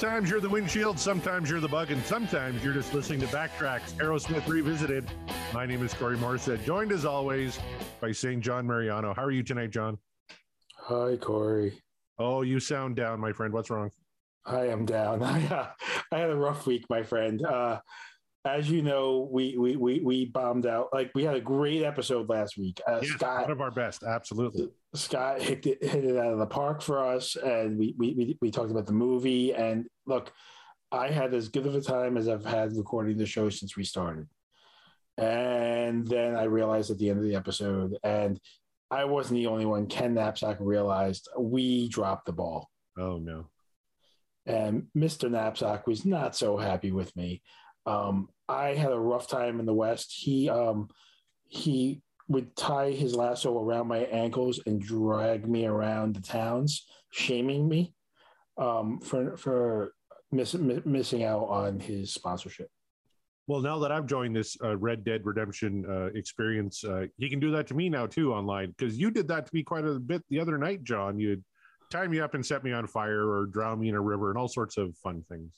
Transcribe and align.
Sometimes 0.00 0.30
you're 0.30 0.40
the 0.40 0.48
windshield, 0.48 0.98
sometimes 0.98 1.50
you're 1.50 1.58
the 1.58 1.66
bug, 1.66 1.90
and 1.90 2.00
sometimes 2.04 2.62
you're 2.62 2.72
just 2.72 2.94
listening 2.94 3.18
to 3.18 3.26
Backtracks 3.26 3.92
Aerosmith 3.94 4.46
Revisited. 4.46 5.04
My 5.52 5.66
name 5.66 5.84
is 5.84 5.92
Corey 5.92 6.16
Morissette, 6.16 6.64
joined 6.64 6.92
as 6.92 7.04
always 7.04 7.58
by 8.00 8.12
St. 8.12 8.40
John 8.40 8.64
Mariano. 8.64 9.12
How 9.12 9.24
are 9.24 9.32
you 9.32 9.42
tonight, 9.42 9.70
John? 9.70 9.98
Hi, 10.76 11.16
Corey. 11.16 11.82
Oh, 12.16 12.42
you 12.42 12.60
sound 12.60 12.94
down, 12.94 13.18
my 13.18 13.32
friend. 13.32 13.52
What's 13.52 13.70
wrong? 13.70 13.90
I 14.46 14.66
am 14.66 14.86
down. 14.86 15.22
I, 15.24 15.46
uh, 15.46 15.68
I 16.12 16.18
had 16.18 16.30
a 16.30 16.36
rough 16.36 16.66
week, 16.66 16.84
my 16.88 17.02
friend. 17.02 17.44
Uh, 17.44 17.80
as 18.44 18.70
you 18.70 18.82
know, 18.82 19.28
we, 19.30 19.56
we 19.58 19.76
we 19.76 20.00
we 20.00 20.24
bombed 20.26 20.66
out. 20.66 20.88
Like 20.92 21.10
we 21.14 21.24
had 21.24 21.34
a 21.34 21.40
great 21.40 21.82
episode 21.82 22.28
last 22.28 22.56
week. 22.56 22.80
Uh, 22.88 23.00
yes, 23.02 23.10
Scott, 23.12 23.42
one 23.42 23.50
of 23.50 23.60
our 23.60 23.70
best, 23.70 24.02
absolutely. 24.02 24.68
Scott 24.94 25.42
hit 25.42 25.66
it, 25.66 25.84
hit 25.84 26.04
it 26.04 26.16
out 26.16 26.32
of 26.32 26.38
the 26.38 26.46
park 26.46 26.80
for 26.80 27.04
us, 27.04 27.36
and 27.36 27.78
we, 27.78 27.94
we 27.98 28.14
we 28.14 28.38
we 28.40 28.50
talked 28.50 28.70
about 28.70 28.86
the 28.86 28.92
movie. 28.92 29.54
And 29.54 29.86
look, 30.06 30.32
I 30.90 31.08
had 31.08 31.34
as 31.34 31.48
good 31.48 31.66
of 31.66 31.74
a 31.74 31.80
time 31.80 32.16
as 32.16 32.28
I've 32.28 32.44
had 32.44 32.76
recording 32.76 33.18
the 33.18 33.26
show 33.26 33.50
since 33.50 33.76
we 33.76 33.84
started. 33.84 34.26
And 35.18 36.06
then 36.06 36.36
I 36.36 36.44
realized 36.44 36.90
at 36.90 36.98
the 36.98 37.10
end 37.10 37.18
of 37.18 37.24
the 37.24 37.34
episode, 37.34 37.98
and 38.04 38.40
I 38.90 39.04
wasn't 39.04 39.40
the 39.40 39.48
only 39.48 39.66
one. 39.66 39.86
Ken 39.88 40.14
Napzok 40.14 40.56
realized 40.60 41.28
we 41.38 41.88
dropped 41.88 42.26
the 42.26 42.32
ball. 42.32 42.70
Oh 42.96 43.18
no! 43.18 43.48
And 44.48 44.86
Mr. 44.96 45.28
Napzok 45.28 45.86
was 45.86 46.06
not 46.06 46.34
so 46.34 46.56
happy 46.56 46.90
with 46.90 47.14
me. 47.14 47.42
Um, 47.84 48.28
I 48.48 48.68
had 48.68 48.92
a 48.92 48.98
rough 48.98 49.28
time 49.28 49.60
in 49.60 49.66
the 49.66 49.74
West. 49.74 50.12
He 50.16 50.48
um, 50.48 50.88
he 51.46 52.00
would 52.28 52.56
tie 52.56 52.90
his 52.90 53.14
lasso 53.14 53.62
around 53.62 53.88
my 53.88 53.98
ankles 53.98 54.60
and 54.66 54.80
drag 54.80 55.48
me 55.48 55.66
around 55.66 56.14
the 56.14 56.22
towns, 56.22 56.86
shaming 57.10 57.68
me 57.68 57.92
um, 58.56 59.00
for 59.00 59.36
for 59.36 59.92
miss, 60.32 60.54
missing 60.54 61.24
out 61.24 61.44
on 61.44 61.78
his 61.78 62.12
sponsorship. 62.12 62.70
Well, 63.46 63.60
now 63.60 63.78
that 63.78 63.92
I've 63.92 64.06
joined 64.06 64.36
this 64.36 64.56
uh, 64.62 64.76
Red 64.76 65.04
Dead 65.04 65.24
Redemption 65.24 65.84
uh, 65.88 66.06
experience, 66.14 66.84
uh, 66.84 67.06
he 67.16 67.30
can 67.30 67.40
do 67.40 67.50
that 67.52 67.66
to 67.68 67.74
me 67.74 67.88
now 67.88 68.06
too 68.06 68.32
online 68.32 68.74
because 68.76 68.98
you 68.98 69.10
did 69.10 69.28
that 69.28 69.46
to 69.46 69.54
me 69.54 69.62
quite 69.62 69.86
a 69.86 69.98
bit 69.98 70.22
the 70.28 70.40
other 70.40 70.58
night, 70.58 70.84
John. 70.84 71.18
You'd 71.18 71.42
tie 71.90 72.06
me 72.06 72.20
up 72.20 72.34
and 72.34 72.44
set 72.44 72.64
me 72.64 72.72
on 72.72 72.86
fire 72.86 73.28
or 73.28 73.46
drown 73.46 73.80
me 73.80 73.88
in 73.88 73.94
a 73.94 74.00
river 74.00 74.30
and 74.30 74.38
all 74.38 74.48
sorts 74.48 74.76
of 74.76 74.96
fun 74.98 75.24
things. 75.28 75.52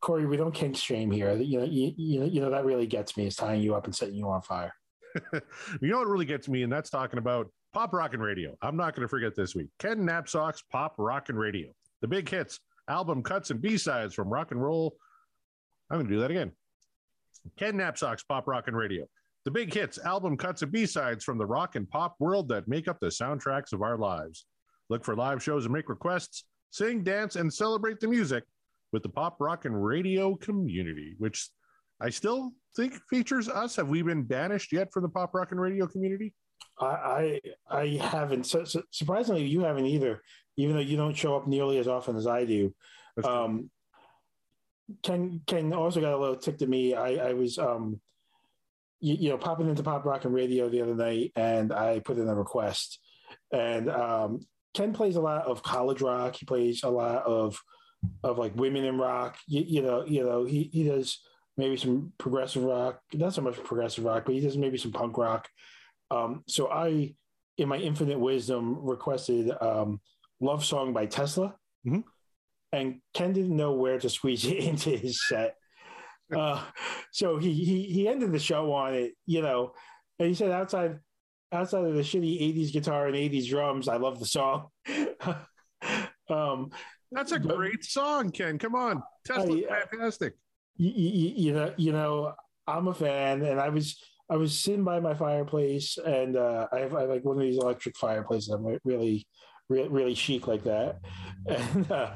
Corey, 0.00 0.26
we 0.26 0.36
don't 0.36 0.52
kink 0.52 0.76
shame 0.76 1.10
here. 1.10 1.34
You 1.34 1.60
know, 1.60 1.64
you, 1.64 1.92
you 1.96 2.20
know, 2.20 2.26
you 2.26 2.40
know 2.40 2.50
that 2.50 2.64
really 2.64 2.86
gets 2.86 3.16
me 3.16 3.26
is 3.26 3.36
tying 3.36 3.62
you 3.62 3.74
up 3.74 3.84
and 3.84 3.94
setting 3.94 4.14
you 4.14 4.28
on 4.28 4.42
fire. 4.42 4.72
you 5.32 5.88
know 5.88 5.98
what 5.98 6.08
really 6.08 6.26
gets 6.26 6.48
me, 6.48 6.62
and 6.62 6.72
that's 6.72 6.90
talking 6.90 7.18
about 7.18 7.50
Pop 7.72 7.92
Rockin' 7.92 8.20
Radio. 8.20 8.56
I'm 8.62 8.76
not 8.76 8.94
going 8.94 9.04
to 9.04 9.08
forget 9.08 9.34
this 9.34 9.54
week. 9.54 9.68
Ken 9.78 9.98
Napzok's 9.98 10.62
Pop 10.70 10.94
Rockin' 10.98 11.36
Radio, 11.36 11.68
the 12.02 12.08
big 12.08 12.28
hits, 12.28 12.60
album 12.88 13.22
cuts, 13.22 13.50
and 13.50 13.60
B 13.60 13.76
sides 13.76 14.14
from 14.14 14.28
rock 14.28 14.50
and 14.50 14.62
roll. 14.62 14.96
I'm 15.90 15.98
going 15.98 16.08
to 16.08 16.14
do 16.14 16.20
that 16.20 16.30
again. 16.30 16.52
Ken 17.56 17.74
Napzok's 17.74 18.22
Pop 18.22 18.46
Rockin' 18.46 18.76
Radio, 18.76 19.06
the 19.44 19.50
big 19.50 19.72
hits, 19.72 19.98
album 19.98 20.36
cuts, 20.36 20.62
and 20.62 20.70
B 20.70 20.86
sides 20.86 21.24
from 21.24 21.38
the 21.38 21.46
rock 21.46 21.76
and 21.76 21.88
pop 21.88 22.16
world 22.18 22.48
that 22.48 22.68
make 22.68 22.88
up 22.88 22.98
the 23.00 23.06
soundtracks 23.06 23.72
of 23.72 23.82
our 23.82 23.96
lives. 23.96 24.46
Look 24.90 25.04
for 25.04 25.14
live 25.14 25.42
shows 25.42 25.64
and 25.64 25.72
make 25.72 25.88
requests. 25.88 26.44
Sing, 26.70 27.02
dance, 27.02 27.36
and 27.36 27.52
celebrate 27.52 28.00
the 28.00 28.08
music 28.08 28.44
with 28.92 29.02
the 29.02 29.08
Pop 29.08 29.36
Rockin' 29.40 29.72
Radio 29.72 30.34
community, 30.36 31.14
which 31.18 31.48
I 32.00 32.10
still 32.10 32.52
think 32.76 32.94
features 33.08 33.48
us. 33.48 33.76
Have 33.76 33.88
we 33.88 34.02
been 34.02 34.24
banished 34.24 34.72
yet 34.72 34.92
from 34.92 35.04
the 35.04 35.08
Pop 35.08 35.32
Rockin' 35.32 35.58
Radio 35.58 35.86
community? 35.86 36.34
I 36.78 37.40
I, 37.70 37.80
I 37.82 37.86
haven't. 38.02 38.46
So, 38.46 38.64
so 38.64 38.82
surprisingly, 38.90 39.46
you 39.46 39.60
haven't 39.60 39.86
either. 39.86 40.22
Even 40.56 40.74
though 40.74 40.82
you 40.82 40.96
don't 40.96 41.16
show 41.16 41.36
up 41.36 41.46
nearly 41.46 41.78
as 41.78 41.88
often 41.88 42.16
as 42.16 42.26
I 42.26 42.44
do. 42.44 42.74
Um, 43.24 43.70
Ken 45.02 45.40
Ken 45.46 45.72
also 45.72 46.00
got 46.00 46.12
a 46.12 46.18
little 46.18 46.36
ticked 46.36 46.62
at 46.62 46.68
me. 46.68 46.94
I 46.94 47.28
I 47.28 47.32
was 47.32 47.58
um, 47.58 48.00
you, 48.98 49.14
you, 49.14 49.28
know 49.30 49.38
popping 49.38 49.68
into 49.68 49.84
Pop 49.84 50.04
Rockin' 50.04 50.32
Radio 50.32 50.68
the 50.68 50.82
other 50.82 50.96
night, 50.96 51.32
and 51.36 51.72
I 51.72 52.00
put 52.00 52.18
in 52.18 52.28
a 52.28 52.34
request. 52.34 52.98
And 53.52 53.88
um, 53.88 54.40
Ken 54.74 54.92
plays 54.92 55.16
a 55.16 55.20
lot 55.20 55.46
of 55.46 55.62
college 55.62 56.00
rock. 56.00 56.36
He 56.36 56.46
plays 56.46 56.82
a 56.82 56.90
lot 56.90 57.24
of 57.24 57.60
of 58.22 58.38
like 58.38 58.54
women 58.56 58.84
in 58.84 58.98
rock. 58.98 59.36
You, 59.46 59.64
you 59.66 59.82
know, 59.82 60.04
you 60.04 60.24
know, 60.24 60.44
he 60.44 60.70
he 60.72 60.84
does 60.84 61.20
maybe 61.56 61.76
some 61.76 62.12
progressive 62.18 62.62
rock, 62.62 63.00
not 63.12 63.34
so 63.34 63.42
much 63.42 63.62
progressive 63.62 64.04
rock, 64.04 64.24
but 64.24 64.34
he 64.34 64.40
does 64.40 64.56
maybe 64.56 64.78
some 64.78 64.92
punk 64.92 65.18
rock. 65.18 65.48
Um, 66.10 66.42
so 66.48 66.68
I, 66.70 67.14
in 67.58 67.68
my 67.68 67.76
infinite 67.76 68.18
wisdom, 68.18 68.78
requested 68.80 69.50
um, 69.60 70.00
"Love 70.40 70.64
Song" 70.64 70.92
by 70.92 71.06
Tesla, 71.06 71.54
mm-hmm. 71.86 72.00
and 72.72 73.00
Ken 73.14 73.32
didn't 73.32 73.56
know 73.56 73.72
where 73.72 73.98
to 73.98 74.08
squeeze 74.08 74.44
it 74.46 74.58
into 74.58 74.90
his 74.90 75.20
set. 75.28 75.56
Uh, 76.34 76.62
so 77.12 77.38
he, 77.38 77.52
he 77.52 77.82
he 77.84 78.08
ended 78.08 78.32
the 78.32 78.38
show 78.38 78.72
on 78.72 78.94
it, 78.94 79.14
you 79.26 79.42
know, 79.42 79.72
and 80.18 80.28
he 80.28 80.34
said 80.34 80.50
outside 80.50 80.98
outside 81.52 81.84
of 81.84 81.94
the 81.94 82.02
shitty 82.02 82.40
'80s 82.56 82.72
guitar 82.72 83.06
and 83.06 83.16
'80s 83.16 83.48
drums, 83.48 83.88
I 83.88 83.96
love 83.96 84.18
the 84.18 84.26
song. 84.26 84.68
um, 86.30 86.70
that's 87.12 87.32
a 87.32 87.40
but, 87.40 87.56
great 87.56 87.84
song, 87.84 88.30
Ken. 88.30 88.58
Come 88.58 88.74
on, 88.74 89.02
Tesla's 89.26 89.64
I, 89.70 89.86
fantastic. 89.86 90.34
You, 90.76 90.90
you, 90.94 91.32
you, 91.36 91.52
know, 91.52 91.74
you 91.76 91.92
know, 91.92 92.32
I'm 92.66 92.88
a 92.88 92.94
fan, 92.94 93.42
and 93.42 93.60
I 93.60 93.68
was 93.68 94.00
I 94.30 94.36
was 94.36 94.58
sitting 94.58 94.84
by 94.84 95.00
my 95.00 95.14
fireplace, 95.14 95.98
and 95.98 96.36
uh, 96.36 96.68
I, 96.72 96.78
have, 96.80 96.94
I 96.94 97.00
have 97.02 97.10
like 97.10 97.24
one 97.24 97.36
of 97.36 97.42
these 97.42 97.58
electric 97.58 97.96
fireplaces. 97.96 98.50
I'm 98.50 98.64
really, 98.84 99.26
really, 99.68 99.88
really 99.88 100.14
chic 100.14 100.46
like 100.46 100.64
that. 100.64 101.00
And 101.46 101.90
uh, 101.90 102.10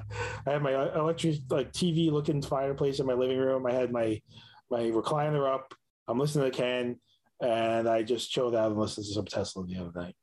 I 0.47 0.51
had 0.51 0.63
my 0.63 0.95
electric 0.95 1.37
like 1.49 1.73
TV 1.73 2.13
looking 2.13 2.43
fireplace 2.43 3.01
in 3.01 3.07
my 3.07 3.15
living 3.15 3.39
room. 3.39 3.65
I 3.65 3.73
had 3.73 3.91
my 3.91 4.21
my 4.71 4.81
recliner 4.81 5.53
up. 5.53 5.73
I'm 6.07 6.19
listening 6.19 6.51
to 6.51 6.57
Ken, 6.57 7.01
and 7.43 7.89
I 7.89 8.03
just 8.03 8.31
chilled 8.31 8.55
out 8.55 8.71
and 8.71 8.81
listened 8.81 9.07
to 9.07 9.13
some 9.13 9.25
Tesla 9.25 9.65
the 9.67 9.77
other 9.77 9.93
night. 9.95 10.15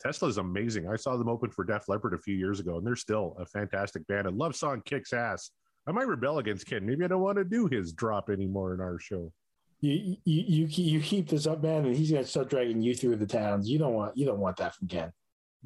Tesla 0.00 0.28
is 0.28 0.38
amazing. 0.38 0.88
I 0.88 0.96
saw 0.96 1.16
them 1.16 1.28
open 1.28 1.50
for 1.50 1.64
Def 1.64 1.88
Leppard 1.88 2.14
a 2.14 2.18
few 2.18 2.34
years 2.34 2.58
ago, 2.58 2.78
and 2.78 2.86
they're 2.86 2.96
still 2.96 3.36
a 3.38 3.46
fantastic 3.46 4.06
band. 4.08 4.26
And 4.26 4.36
Love 4.36 4.56
Song 4.56 4.82
kicks 4.84 5.12
ass. 5.12 5.50
I 5.86 5.92
might 5.92 6.06
rebel 6.06 6.38
against 6.38 6.66
Ken. 6.66 6.84
Maybe 6.84 7.04
I 7.04 7.08
don't 7.08 7.22
want 7.22 7.38
to 7.38 7.44
do 7.44 7.66
his 7.66 7.92
drop 7.92 8.30
anymore 8.30 8.74
in 8.74 8.80
our 8.80 8.98
show. 8.98 9.32
You 9.80 10.16
you 10.24 10.42
you, 10.42 10.66
you 10.66 11.00
keep 11.00 11.28
this 11.28 11.46
up, 11.46 11.62
man, 11.62 11.84
and 11.84 11.96
he's 11.96 12.12
gonna 12.12 12.24
start 12.24 12.50
dragging 12.50 12.82
you 12.82 12.94
through 12.94 13.16
the 13.16 13.26
towns. 13.26 13.68
You 13.68 13.80
don't 13.80 13.94
want 13.94 14.16
you 14.16 14.24
don't 14.24 14.38
want 14.38 14.56
that 14.58 14.76
from 14.76 14.86
Ken. 14.86 15.12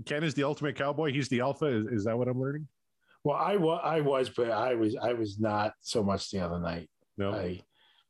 Ken 0.06 0.24
is 0.24 0.32
the 0.32 0.42
ultimate 0.42 0.74
cowboy. 0.74 1.12
He's 1.12 1.28
the 1.28 1.40
alpha. 1.40 1.66
Is, 1.66 1.86
is 1.88 2.04
that 2.04 2.16
what 2.16 2.28
I'm 2.28 2.40
learning? 2.40 2.66
Well, 3.24 3.36
I 3.36 3.56
was 3.56 3.80
I 3.84 4.00
was, 4.00 4.30
but 4.30 4.50
I 4.50 4.74
was 4.74 4.96
I 4.96 5.12
was 5.12 5.38
not 5.38 5.72
so 5.82 6.02
much 6.02 6.30
the 6.30 6.40
other 6.40 6.58
night. 6.58 6.88
No, 7.18 7.32
I 7.32 7.60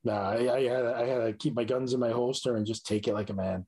no, 0.07 0.13
I, 0.13 0.57
I 0.57 0.63
had 0.63 0.87
I 0.87 1.05
had 1.05 1.19
to 1.25 1.33
keep 1.33 1.55
my 1.55 1.65
guns 1.65 1.93
in 1.93 1.99
my 1.99 2.11
holster 2.11 2.57
and 2.57 2.65
just 2.65 2.87
take 2.87 3.09
it 3.09 3.15
like 3.15 3.31
a 3.31 3.35
man. 3.35 3.67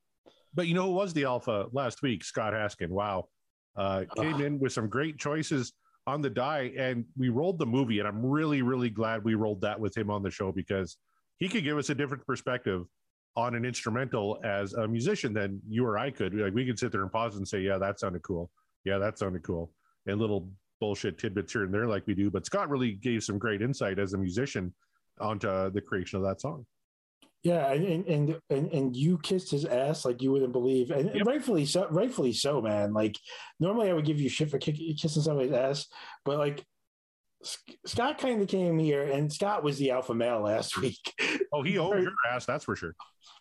But 0.54 0.68
you 0.68 0.74
know 0.74 0.86
who 0.86 0.92
was 0.92 1.12
the 1.12 1.24
alpha 1.24 1.66
last 1.72 2.00
week? 2.00 2.22
Scott 2.24 2.52
Haskin. 2.52 2.90
Wow. 2.90 3.28
Uh, 3.76 4.04
came 4.16 4.40
in 4.40 4.58
with 4.58 4.72
some 4.72 4.88
great 4.88 5.18
choices 5.18 5.72
on 6.06 6.22
the 6.22 6.30
die, 6.30 6.72
and 6.78 7.04
we 7.16 7.28
rolled 7.28 7.58
the 7.58 7.66
movie. 7.66 7.98
And 7.98 8.08
I'm 8.08 8.24
really, 8.24 8.62
really 8.62 8.88
glad 8.88 9.24
we 9.24 9.34
rolled 9.34 9.60
that 9.62 9.78
with 9.78 9.96
him 9.96 10.10
on 10.10 10.22
the 10.22 10.30
show 10.30 10.52
because 10.52 10.96
he 11.38 11.48
could 11.48 11.64
give 11.64 11.76
us 11.76 11.90
a 11.90 11.94
different 11.94 12.24
perspective 12.24 12.84
on 13.36 13.54
an 13.54 13.64
instrumental 13.64 14.38
as 14.44 14.74
a 14.74 14.86
musician 14.86 15.32
than 15.32 15.60
you 15.68 15.84
or 15.84 15.98
I 15.98 16.10
could. 16.10 16.34
Like 16.34 16.54
we 16.54 16.66
could 16.66 16.78
sit 16.78 16.92
there 16.92 17.02
and 17.02 17.10
pause 17.10 17.36
and 17.36 17.46
say, 17.46 17.60
"Yeah, 17.60 17.78
that 17.78 17.98
sounded 17.98 18.22
cool. 18.22 18.50
Yeah, 18.84 18.98
that 18.98 19.18
sounded 19.18 19.42
cool," 19.42 19.72
and 20.06 20.20
little 20.20 20.50
bullshit 20.80 21.18
tidbits 21.18 21.52
here 21.52 21.64
and 21.64 21.74
there, 21.74 21.88
like 21.88 22.06
we 22.06 22.14
do. 22.14 22.30
But 22.30 22.46
Scott 22.46 22.70
really 22.70 22.92
gave 22.92 23.24
some 23.24 23.38
great 23.38 23.60
insight 23.60 23.98
as 23.98 24.14
a 24.14 24.18
musician 24.18 24.72
onto 25.20 25.70
the 25.70 25.80
creation 25.80 26.18
of 26.18 26.24
that 26.24 26.40
song. 26.40 26.66
Yeah, 27.44 27.70
and 27.70 28.06
and 28.06 28.40
and, 28.50 28.72
and 28.72 28.96
you 28.96 29.18
kissed 29.18 29.50
his 29.50 29.64
ass 29.64 30.04
like 30.04 30.20
you 30.22 30.32
wouldn't 30.32 30.52
believe, 30.52 30.90
and, 30.90 31.14
yep. 31.14 31.26
rightfully 31.26 31.66
so. 31.66 31.86
Rightfully 31.88 32.32
so, 32.32 32.60
man. 32.60 32.92
Like 32.92 33.16
normally 33.60 33.90
I 33.90 33.92
would 33.92 34.04
give 34.04 34.20
you 34.20 34.28
shit 34.28 34.50
for 34.50 34.58
kissing 34.58 35.22
somebody's 35.22 35.52
ass, 35.52 35.86
but 36.24 36.38
like 36.38 36.64
Scott 37.86 38.18
kind 38.18 38.42
of 38.42 38.48
came 38.48 38.78
here, 38.78 39.04
and 39.04 39.32
Scott 39.32 39.62
was 39.62 39.78
the 39.78 39.92
alpha 39.92 40.14
male 40.14 40.40
last 40.40 40.78
week. 40.80 41.14
Oh, 41.52 41.62
he 41.62 41.78
owned 41.78 42.02
your 42.02 42.12
ass, 42.30 42.44
that's 42.44 42.64
for 42.64 42.76
sure. 42.76 42.94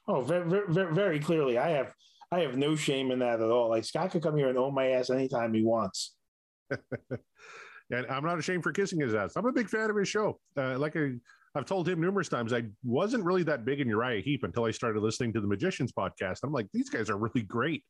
Oh, 0.07 0.21
very, 0.21 0.63
very, 0.68 0.94
very 0.94 1.19
clearly. 1.19 1.57
I 1.57 1.69
have 1.69 1.94
I 2.31 2.41
have 2.41 2.57
no 2.57 2.75
shame 2.75 3.12
in 3.12 3.19
that 3.19 3.41
at 3.41 3.50
all. 3.50 3.69
Like 3.69 3.85
Scott 3.85 4.12
could 4.12 4.21
come 4.21 4.38
here 4.38 4.50
and 4.50 4.57
own 4.57 4.73
my 4.75 4.89
ass 4.89 5.09
anytime 5.09 5.53
he 5.53 5.63
wants. 5.63 6.15
and 6.69 8.06
I'm 8.09 8.23
not 8.23 8.38
ashamed 8.38 8.63
for 8.63 8.71
kissing 8.71 9.00
his 9.00 9.13
ass. 9.13 9.35
I'm 9.35 9.45
a 9.45 9.51
big 9.51 9.69
fan 9.69 9.89
of 9.89 9.95
his 9.95 10.07
show. 10.07 10.39
Uh, 10.56 10.77
like 10.77 10.95
a 10.95 11.15
I've 11.57 11.65
told 11.65 11.89
him 11.89 12.00
numerous 12.00 12.30
times 12.30 12.54
I 12.54 12.63
wasn't 12.83 13.24
really 13.24 13.42
that 13.44 13.65
big 13.65 13.81
in 13.81 13.88
Uriah 13.88 14.21
Heep 14.21 14.44
until 14.44 14.65
I 14.65 14.71
started 14.71 15.01
listening 15.01 15.33
to 15.33 15.42
the 15.42 15.48
Magicians 15.48 15.92
podcast. 15.92 16.39
I'm 16.44 16.51
like, 16.51 16.68
these 16.71 16.89
guys 16.89 17.09
are 17.09 17.18
really 17.18 17.42
great. 17.42 17.83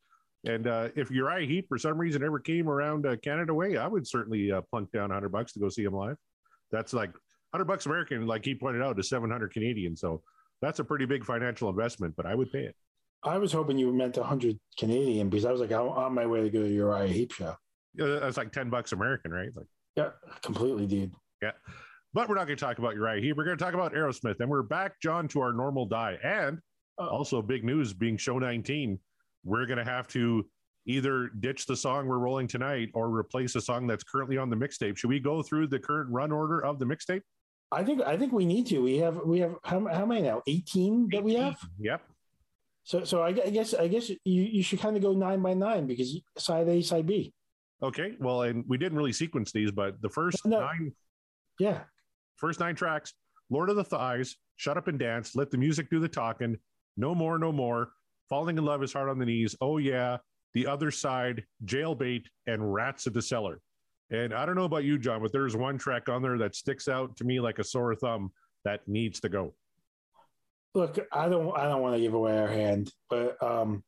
And 0.45 0.67
uh, 0.67 0.89
if 0.95 1.11
Uriah 1.11 1.45
Heep 1.45 1.67
for 1.67 1.77
some 1.77 1.97
reason 1.97 2.23
ever 2.23 2.39
came 2.39 2.69
around 2.69 3.05
uh, 3.05 3.17
Canada 3.17 3.53
way, 3.53 3.75
I 3.75 3.87
would 3.87 4.07
certainly 4.07 4.51
uh, 4.51 4.61
plunk 4.69 4.91
down 4.91 5.09
100 5.09 5.29
bucks 5.29 5.51
to 5.53 5.59
go 5.59 5.67
see 5.67 5.83
him 5.83 5.93
live. 5.93 6.15
That's 6.71 6.93
like 6.93 7.09
100 7.51 7.65
bucks 7.65 7.85
American, 7.85 8.25
like 8.25 8.45
he 8.45 8.55
pointed 8.55 8.81
out, 8.81 8.97
is 8.99 9.09
700 9.09 9.51
Canadian. 9.51 9.97
So 9.97 10.21
that's 10.61 10.79
a 10.79 10.83
pretty 10.83 11.05
big 11.05 11.25
financial 11.25 11.69
investment, 11.69 12.15
but 12.15 12.25
I 12.25 12.35
would 12.35 12.51
pay 12.51 12.63
it. 12.63 12.75
I 13.23 13.37
was 13.37 13.51
hoping 13.51 13.77
you 13.77 13.91
meant 13.91 14.15
100 14.15 14.57
Canadian 14.79 15.27
because 15.27 15.43
I 15.43 15.51
was 15.51 15.59
like, 15.59 15.71
I'm 15.71 15.89
on 15.89 16.13
my 16.13 16.25
way 16.25 16.41
to 16.41 16.49
go 16.49 16.61
to 16.61 16.69
Uriah 16.69 17.07
Heep 17.07 17.33
show. 17.33 17.55
Yeah, 17.95 18.19
that's 18.21 18.37
like 18.37 18.53
10 18.53 18.69
bucks 18.69 18.93
American, 18.93 19.31
right? 19.31 19.49
Like, 19.53 19.65
yeah, 19.97 20.09
completely, 20.41 20.85
dude. 20.85 21.13
Yeah. 21.41 21.51
But 22.17 22.29
we're 22.29 22.33
not 22.33 22.47
going 22.47 22.57
to 22.57 22.65
talk 22.65 22.79
about 22.79 22.95
Uriah 22.95 23.21
Heep. 23.21 23.37
We're 23.37 23.43
going 23.43 23.59
to 23.59 23.63
talk 23.63 23.75
about 23.75 23.93
Aerosmith. 23.93 24.39
And 24.39 24.49
we're 24.49 24.63
back, 24.63 24.99
John, 24.99 25.27
to 25.27 25.39
our 25.39 25.53
normal 25.53 25.85
die. 25.85 26.17
And 26.23 26.57
also, 26.97 27.43
big 27.43 27.63
news 27.63 27.93
being 27.93 28.17
show 28.17 28.39
19, 28.39 28.97
we're 29.43 29.67
going 29.67 29.77
to 29.77 29.85
have 29.85 30.07
to 30.07 30.43
either 30.87 31.29
ditch 31.41 31.67
the 31.67 31.75
song 31.75 32.07
we're 32.07 32.17
rolling 32.17 32.47
tonight 32.47 32.89
or 32.95 33.15
replace 33.15 33.53
a 33.53 33.61
song 33.61 33.85
that's 33.85 34.03
currently 34.03 34.35
on 34.35 34.49
the 34.49 34.55
mixtape. 34.55 34.97
Should 34.97 35.11
we 35.11 35.19
go 35.19 35.43
through 35.43 35.67
the 35.67 35.77
current 35.77 36.09
run 36.09 36.31
order 36.31 36.65
of 36.65 36.79
the 36.79 36.85
mixtape? 36.85 37.21
I 37.71 37.83
think 37.83 38.01
I 38.01 38.17
think 38.17 38.33
we 38.33 38.47
need 38.47 38.65
to. 38.69 38.79
We 38.79 38.97
have 38.97 39.17
we 39.23 39.37
have 39.41 39.53
how, 39.63 39.85
how 39.85 40.07
many 40.07 40.23
now? 40.23 40.41
Eighteen 40.47 41.07
that 41.11 41.23
we 41.23 41.35
have. 41.35 41.59
Yep. 41.79 42.01
So 42.83 43.03
so 43.03 43.21
I, 43.21 43.27
I 43.27 43.51
guess 43.51 43.75
I 43.75 43.87
guess 43.87 44.09
you, 44.09 44.17
you 44.25 44.63
should 44.63 44.79
kind 44.79 44.95
of 44.95 45.03
go 45.03 45.13
nine 45.13 45.43
by 45.43 45.53
nine 45.53 45.85
because 45.85 46.19
side 46.35 46.67
A 46.67 46.81
side 46.81 47.05
B. 47.05 47.31
Okay. 47.83 48.15
Well, 48.19 48.41
and 48.41 48.65
we 48.67 48.79
didn't 48.79 48.97
really 48.97 49.13
sequence 49.13 49.51
these, 49.51 49.69
but 49.69 50.01
the 50.01 50.09
first 50.09 50.43
no. 50.47 50.61
nine. 50.61 50.93
Yeah. 51.59 51.81
First 52.37 52.59
nine 52.59 52.75
tracks: 52.75 53.13
Lord 53.49 53.69
of 53.69 53.75
the 53.75 53.83
Thighs, 53.83 54.37
Shut 54.55 54.77
Up 54.77 54.87
and 54.87 54.97
Dance, 54.97 55.35
Let 55.35 55.51
the 55.51 55.57
Music 55.57 55.89
Do 55.89 55.99
the 55.99 56.07
Talking, 56.07 56.57
No 56.95 57.13
More, 57.13 57.37
No 57.37 57.51
More, 57.51 57.91
Falling 58.29 58.57
in 58.57 58.65
Love 58.65 58.83
is 58.83 58.93
Hard 58.93 59.09
on 59.09 59.19
the 59.19 59.25
Knees, 59.25 59.55
Oh 59.61 59.77
Yeah, 59.77 60.17
The 60.53 60.67
Other 60.67 60.91
Side, 60.91 61.43
Jailbait, 61.65 62.25
and 62.47 62.73
Rats 62.73 63.07
of 63.07 63.13
the 63.13 63.21
Cellar. 63.21 63.59
And 64.09 64.33
I 64.33 64.45
don't 64.45 64.55
know 64.55 64.63
about 64.63 64.83
you, 64.85 64.97
John, 64.97 65.21
but 65.21 65.31
there's 65.31 65.55
one 65.55 65.77
track 65.77 66.07
on 66.09 66.21
there 66.21 66.37
that 66.37 66.55
sticks 66.55 66.87
out 66.87 67.17
to 67.17 67.23
me 67.25 67.39
like 67.39 67.59
a 67.59 67.63
sore 67.63 67.93
thumb 67.95 68.31
that 68.63 68.87
needs 68.87 69.19
to 69.21 69.29
go. 69.29 69.53
Look, 70.73 70.99
I 71.11 71.27
don't, 71.27 71.57
I 71.57 71.63
don't 71.63 71.81
want 71.81 71.95
to 71.95 72.01
give 72.01 72.13
away 72.13 72.37
our 72.37 72.47
hand, 72.47 72.91
but 73.09 73.41
um, 73.41 73.83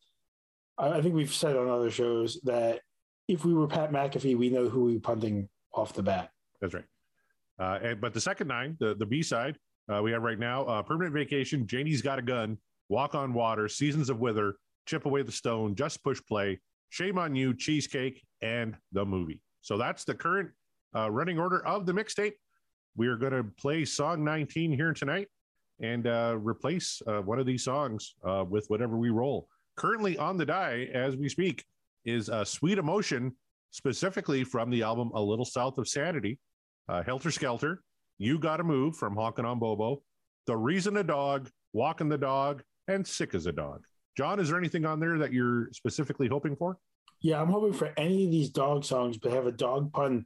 I 0.77 1.01
think 1.01 1.13
we've 1.15 1.33
said 1.33 1.55
on 1.55 1.69
other 1.69 1.91
shows 1.91 2.39
that 2.43 2.81
if 3.27 3.45
we 3.45 3.53
were 3.53 3.67
Pat 3.67 3.91
McAfee, 3.91 4.37
we 4.37 4.49
know 4.49 4.69
who 4.69 4.85
we 4.85 4.97
are 4.97 5.01
punting 5.01 5.49
off 5.73 5.93
the 5.93 6.03
bat. 6.03 6.31
That's 6.61 6.73
right. 6.73 6.85
Uh, 7.59 7.79
and, 7.83 8.01
but 8.01 8.13
the 8.13 8.21
second 8.21 8.47
nine, 8.47 8.77
the 8.79 8.95
the 8.95 9.05
B 9.05 9.21
side, 9.21 9.57
uh, 9.91 10.01
we 10.01 10.11
have 10.11 10.21
right 10.21 10.39
now: 10.39 10.63
uh, 10.65 10.81
"Permanent 10.81 11.13
Vacation," 11.13 11.67
"Janie's 11.67 12.01
Got 12.01 12.19
a 12.19 12.21
Gun," 12.21 12.57
"Walk 12.87 13.15
on 13.15 13.33
Water," 13.33 13.67
"Seasons 13.67 14.09
of 14.09 14.19
Wither," 14.19 14.55
"Chip 14.85 15.05
Away 15.05 15.21
the 15.23 15.31
Stone," 15.31 15.75
"Just 15.75 16.03
Push 16.03 16.21
Play," 16.27 16.59
"Shame 16.89 17.17
on 17.17 17.35
You," 17.35 17.53
"Cheesecake," 17.53 18.23
and 18.41 18.77
the 18.91 19.05
movie. 19.05 19.41
So 19.61 19.77
that's 19.77 20.05
the 20.05 20.15
current 20.15 20.51
uh, 20.95 21.11
running 21.11 21.37
order 21.37 21.65
of 21.65 21.85
the 21.85 21.91
mixtape. 21.91 22.33
We 22.95 23.07
are 23.07 23.17
going 23.17 23.33
to 23.33 23.43
play 23.43 23.85
song 23.85 24.23
19 24.23 24.71
here 24.71 24.93
tonight 24.93 25.27
and 25.81 26.07
uh, 26.07 26.37
replace 26.37 27.01
uh, 27.07 27.21
one 27.21 27.39
of 27.39 27.45
these 27.45 27.63
songs 27.63 28.15
uh, 28.23 28.45
with 28.47 28.69
whatever 28.69 28.97
we 28.97 29.09
roll. 29.09 29.47
Currently 29.75 30.17
on 30.17 30.37
the 30.37 30.45
die 30.45 30.89
as 30.93 31.15
we 31.15 31.29
speak 31.29 31.65
is 32.03 32.29
a 32.29 32.45
Sweet 32.45 32.77
Emotion, 32.77 33.35
specifically 33.71 34.43
from 34.43 34.69
the 34.69 34.83
album 34.83 35.11
A 35.13 35.21
Little 35.21 35.45
South 35.45 35.77
of 35.77 35.87
Sanity, 35.87 36.39
uh, 36.89 37.03
Helter 37.03 37.31
Skelter, 37.31 37.83
You 38.17 38.39
Gotta 38.39 38.63
Move 38.63 38.97
from 38.97 39.15
Honkin' 39.15 39.45
on 39.45 39.59
Bobo, 39.59 40.01
The 40.47 40.57
Reason 40.57 40.97
a 40.97 41.03
Dog, 41.03 41.49
Walking 41.71 42.09
the 42.09 42.17
Dog, 42.17 42.63
and 42.87 43.05
Sick 43.05 43.35
as 43.35 43.45
a 43.45 43.51
Dog. 43.51 43.83
John, 44.17 44.39
is 44.39 44.49
there 44.49 44.57
anything 44.57 44.85
on 44.85 44.99
there 44.99 45.17
that 45.19 45.31
you're 45.31 45.69
specifically 45.71 46.27
hoping 46.27 46.55
for? 46.55 46.77
Yeah, 47.21 47.41
I'm 47.41 47.49
hoping 47.49 47.73
for 47.73 47.93
any 47.95 48.25
of 48.25 48.31
these 48.31 48.49
dog 48.49 48.83
songs, 48.83 49.17
but 49.17 49.31
have 49.31 49.45
a 49.45 49.51
dog 49.51 49.93
pun. 49.93 50.25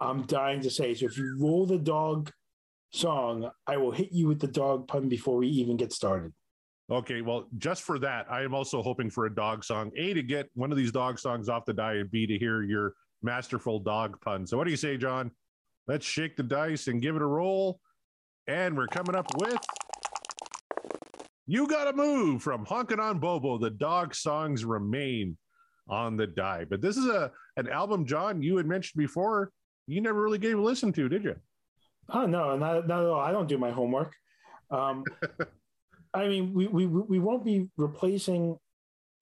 I'm 0.00 0.22
dying 0.26 0.60
to 0.60 0.70
say. 0.70 0.94
So 0.94 1.06
if 1.06 1.18
you 1.18 1.36
roll 1.40 1.66
the 1.66 1.78
dog 1.78 2.30
song, 2.92 3.50
I 3.66 3.76
will 3.76 3.90
hit 3.90 4.12
you 4.12 4.28
with 4.28 4.40
the 4.40 4.46
dog 4.46 4.86
pun 4.86 5.08
before 5.08 5.36
we 5.36 5.48
even 5.48 5.76
get 5.76 5.92
started. 5.92 6.32
Okay, 6.90 7.22
well, 7.22 7.48
just 7.56 7.82
for 7.82 7.98
that, 8.00 8.30
I 8.30 8.42
am 8.42 8.54
also 8.54 8.82
hoping 8.82 9.08
for 9.08 9.24
a 9.24 9.34
dog 9.34 9.64
song. 9.64 9.90
A 9.96 10.12
to 10.12 10.22
get 10.22 10.50
one 10.54 10.70
of 10.70 10.76
these 10.76 10.92
dog 10.92 11.18
songs 11.18 11.48
off 11.48 11.64
the 11.64 11.72
die, 11.72 11.94
and 11.94 12.10
B 12.10 12.26
to 12.26 12.38
hear 12.38 12.62
your 12.62 12.92
masterful 13.22 13.80
dog 13.80 14.20
pun. 14.20 14.46
So, 14.46 14.58
what 14.58 14.64
do 14.64 14.70
you 14.70 14.76
say, 14.76 14.98
John? 14.98 15.30
Let's 15.86 16.06
shake 16.06 16.36
the 16.36 16.42
dice 16.42 16.88
and 16.88 17.02
give 17.02 17.16
it 17.16 17.22
a 17.22 17.26
roll. 17.26 17.80
And 18.46 18.76
we're 18.76 18.86
coming 18.86 19.14
up 19.14 19.26
with 19.38 19.58
"You 21.46 21.66
Gotta 21.66 21.92
Move" 21.94 22.42
from 22.42 22.64
Honkin' 22.64 22.98
on 22.98 23.18
Bobo. 23.18 23.58
The 23.58 23.70
dog 23.70 24.14
songs 24.14 24.64
remain 24.64 25.36
on 25.88 26.16
the 26.16 26.26
die. 26.26 26.64
But 26.68 26.80
this 26.80 26.96
is 26.96 27.06
a 27.06 27.30
an 27.56 27.68
album, 27.68 28.06
John, 28.06 28.42
you 28.42 28.56
had 28.56 28.66
mentioned 28.66 28.98
before. 28.98 29.50
You 29.86 30.00
never 30.00 30.20
really 30.20 30.38
gave 30.38 30.58
a 30.58 30.62
listen 30.62 30.92
to, 30.94 31.08
did 31.08 31.24
you? 31.24 31.36
Oh 32.08 32.26
no, 32.26 32.56
not, 32.56 32.86
not 32.86 33.00
at 33.00 33.06
all. 33.06 33.20
I 33.20 33.32
don't 33.32 33.48
do 33.48 33.58
my 33.58 33.70
homework. 33.70 34.14
Um, 34.70 35.04
I 36.14 36.28
mean, 36.28 36.54
we, 36.54 36.66
we 36.66 36.86
we 36.86 37.18
won't 37.18 37.44
be 37.44 37.68
replacing 37.76 38.56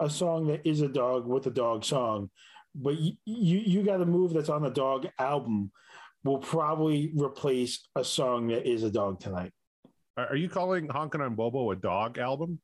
a 0.01 0.11
song 0.11 0.47
that 0.49 0.67
is 0.69 0.81
a 0.81 0.89
dog 0.89 1.27
with 1.27 1.47
a 1.47 1.51
dog 1.51 1.85
song, 1.85 2.31
but 2.75 2.99
you 2.99 3.15
you, 3.25 3.59
you 3.59 3.83
got 3.83 4.01
a 4.01 4.07
move 4.07 4.33
that's 4.33 4.49
on 4.49 4.63
the 4.63 4.71
dog 4.71 5.09
album 5.19 5.73
will 6.25 6.39
probably 6.39 7.13
replace 7.15 7.87
a 7.97 8.05
song 8.05 8.49
that 8.49 8.69
is 8.69 8.83
a 8.83 8.91
dog 8.91 9.21
tonight. 9.21 9.53
Are 10.17 10.37
you 10.37 10.49
calling 10.49 10.89
Honkin' 10.89 11.25
on 11.25 11.35
Bobo 11.35 11.71
a 11.71 11.77
dog 11.77 12.19
album? 12.19 12.61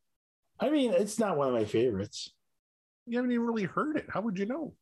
I 0.60 0.70
mean, 0.70 0.92
it's 0.92 1.18
not 1.18 1.36
one 1.36 1.48
of 1.48 1.54
my 1.54 1.64
favorites 1.64 2.30
you 3.08 3.16
haven't 3.16 3.32
even 3.32 3.46
really 3.46 3.64
heard 3.64 3.96
it. 3.96 4.06
How 4.08 4.20
would 4.20 4.38
you 4.38 4.46
know? 4.46 4.74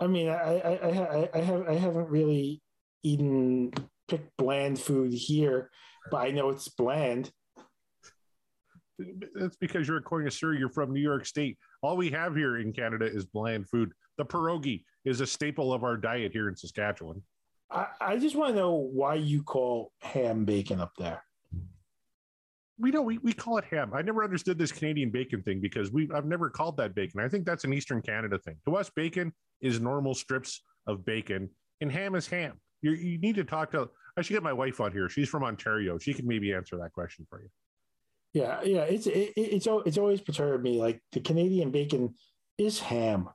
I 0.00 0.06
mean, 0.08 0.28
I 0.28 0.58
I, 0.58 0.72
I, 0.72 1.28
I 1.34 1.38
have 1.38 1.68
I 1.68 1.74
haven't 1.74 2.08
really 2.08 2.60
eaten 3.02 3.72
picked 4.08 4.36
bland 4.36 4.78
food 4.78 5.12
here, 5.12 5.70
but 6.10 6.18
I 6.18 6.30
know 6.30 6.50
it's 6.50 6.68
bland. 6.68 7.30
That's 9.34 9.56
because 9.56 9.86
you're 9.86 9.98
a 9.98 10.02
connoisseur. 10.02 10.54
You're 10.54 10.70
from 10.70 10.92
New 10.92 11.00
York 11.00 11.24
State. 11.24 11.56
All 11.82 11.96
we 11.96 12.10
have 12.10 12.34
here 12.34 12.58
in 12.58 12.72
Canada 12.72 13.06
is 13.06 13.24
bland 13.24 13.68
food. 13.68 13.92
The 14.18 14.24
pierogi 14.24 14.82
is 15.04 15.20
a 15.20 15.26
staple 15.26 15.72
of 15.72 15.84
our 15.84 15.96
diet 15.96 16.32
here 16.32 16.48
in 16.48 16.56
Saskatchewan. 16.56 17.22
I, 17.70 17.86
I 18.00 18.18
just 18.18 18.36
want 18.36 18.54
to 18.54 18.56
know 18.56 18.72
why 18.74 19.14
you 19.14 19.42
call 19.42 19.92
ham 20.00 20.44
bacon 20.44 20.80
up 20.80 20.92
there 20.98 21.22
we 22.78 22.90
know 22.90 23.02
we, 23.02 23.18
we 23.18 23.32
call 23.32 23.58
it 23.58 23.64
ham. 23.64 23.92
I 23.92 24.02
never 24.02 24.22
understood 24.22 24.58
this 24.58 24.72
Canadian 24.72 25.10
bacon 25.10 25.42
thing 25.42 25.60
because 25.60 25.90
we 25.92 26.08
I've 26.14 26.26
never 26.26 26.48
called 26.48 26.76
that 26.76 26.94
bacon. 26.94 27.20
I 27.20 27.28
think 27.28 27.44
that's 27.44 27.64
an 27.64 27.72
Eastern 27.72 28.00
Canada 28.00 28.38
thing. 28.38 28.56
To 28.66 28.76
us, 28.76 28.90
bacon 28.90 29.32
is 29.60 29.80
normal 29.80 30.14
strips 30.14 30.62
of 30.86 31.04
bacon, 31.04 31.50
and 31.80 31.90
ham 31.90 32.14
is 32.14 32.28
ham. 32.28 32.60
You 32.80 32.92
you 32.92 33.18
need 33.18 33.34
to 33.36 33.44
talk 33.44 33.72
to. 33.72 33.88
I 34.16 34.22
should 34.22 34.34
get 34.34 34.42
my 34.42 34.52
wife 34.52 34.80
on 34.80 34.92
here. 34.92 35.08
She's 35.08 35.28
from 35.28 35.44
Ontario. 35.44 35.98
She 35.98 36.14
can 36.14 36.26
maybe 36.26 36.52
answer 36.52 36.76
that 36.78 36.92
question 36.92 37.26
for 37.28 37.42
you. 37.42 37.48
Yeah, 38.32 38.62
yeah. 38.62 38.82
It's 38.82 39.06
it, 39.06 39.32
it's 39.36 39.66
it's 39.86 39.98
always 39.98 40.20
perturbed 40.20 40.62
me. 40.62 40.78
Like 40.78 41.02
the 41.12 41.20
Canadian 41.20 41.70
bacon 41.70 42.14
is 42.58 42.78
ham. 42.78 43.28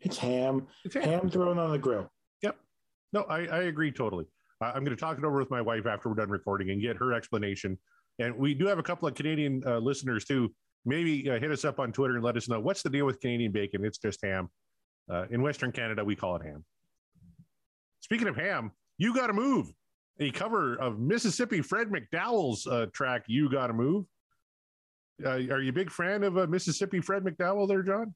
It's 0.00 0.16
ham. 0.16 0.68
It's 0.84 0.94
ham. 0.94 1.04
ham 1.04 1.30
thrown 1.30 1.58
on 1.58 1.70
the 1.70 1.78
grill. 1.78 2.10
No, 3.16 3.22
I 3.30 3.46
I 3.46 3.62
agree 3.62 3.90
totally. 3.90 4.26
I'm 4.60 4.84
going 4.84 4.96
to 4.96 5.00
talk 5.00 5.16
it 5.16 5.24
over 5.24 5.38
with 5.38 5.50
my 5.50 5.62
wife 5.62 5.86
after 5.86 6.10
we're 6.10 6.16
done 6.16 6.28
recording 6.28 6.70
and 6.70 6.80
get 6.82 6.96
her 6.96 7.14
explanation 7.14 7.78
and 8.18 8.36
we 8.36 8.54
do 8.54 8.66
have 8.66 8.78
a 8.78 8.82
couple 8.82 9.08
of 9.08 9.14
Canadian 9.14 9.62
uh, 9.66 9.78
listeners 9.78 10.24
too. 10.24 10.52
Maybe 10.84 11.28
uh, 11.30 11.38
hit 11.38 11.50
us 11.50 11.64
up 11.64 11.78
on 11.78 11.92
Twitter 11.92 12.14
and 12.14 12.24
let 12.24 12.36
us 12.36 12.48
know 12.48 12.60
what's 12.60 12.82
the 12.82 12.90
deal 12.90 13.06
with 13.06 13.20
Canadian 13.20 13.52
bacon. 13.52 13.84
It's 13.84 13.98
just 13.98 14.20
ham. 14.22 14.48
Uh, 15.10 15.24
in 15.30 15.40
Western 15.40 15.72
Canada, 15.72 16.04
we 16.04 16.14
call 16.14 16.36
it 16.36 16.42
ham. 16.42 16.64
Speaking 18.00 18.28
of 18.28 18.36
ham, 18.36 18.72
you 18.98 19.14
got 19.14 19.28
to 19.28 19.32
move. 19.32 19.72
A 20.20 20.30
cover 20.30 20.74
of 20.76 20.98
Mississippi 20.98 21.60
Fred 21.60 21.88
McDowell's 21.88 22.66
uh, 22.66 22.86
track, 22.92 23.24
"You 23.28 23.50
Got 23.50 23.66
to 23.68 23.74
Move." 23.74 24.06
Uh, 25.24 25.30
are 25.30 25.60
you 25.60 25.70
a 25.70 25.72
big 25.72 25.90
fan 25.90 26.22
of 26.22 26.48
Mississippi 26.48 27.00
Fred 27.00 27.22
McDowell, 27.22 27.68
there, 27.68 27.82
John? 27.82 28.14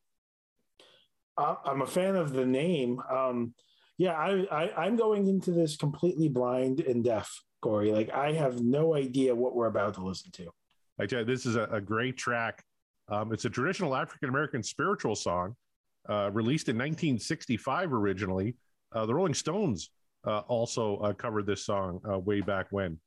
I'm 1.36 1.82
a 1.82 1.86
fan 1.86 2.16
of 2.16 2.32
the 2.32 2.44
name. 2.44 3.00
Um, 3.10 3.54
yeah, 4.00 4.14
I, 4.14 4.46
I, 4.50 4.84
I'm 4.86 4.96
going 4.96 5.26
into 5.26 5.50
this 5.50 5.76
completely 5.76 6.28
blind 6.28 6.80
and 6.80 7.04
deaf. 7.04 7.30
Corey. 7.60 7.92
Like 7.92 8.10
I 8.10 8.32
have 8.32 8.62
no 8.62 8.94
idea 8.94 9.34
what 9.34 9.54
we're 9.54 9.66
about 9.66 9.94
to 9.94 10.02
listen 10.02 10.30
to. 10.32 10.48
I 10.98 11.04
tell 11.06 11.20
you, 11.20 11.24
this 11.24 11.46
is 11.46 11.56
a, 11.56 11.64
a 11.64 11.80
great 11.80 12.16
track. 12.16 12.64
Um, 13.08 13.32
it's 13.32 13.44
a 13.44 13.50
traditional 13.50 13.94
African 13.94 14.28
American 14.28 14.62
spiritual 14.62 15.14
song, 15.14 15.54
uh, 16.08 16.30
released 16.32 16.68
in 16.68 16.76
1965 16.76 17.92
originally. 17.92 18.56
Uh, 18.92 19.06
the 19.06 19.14
Rolling 19.14 19.34
Stones 19.34 19.90
uh, 20.26 20.38
also 20.40 20.96
uh, 20.98 21.12
covered 21.12 21.46
this 21.46 21.64
song 21.64 22.00
uh, 22.10 22.18
way 22.18 22.40
back 22.40 22.68
when, 22.70 22.98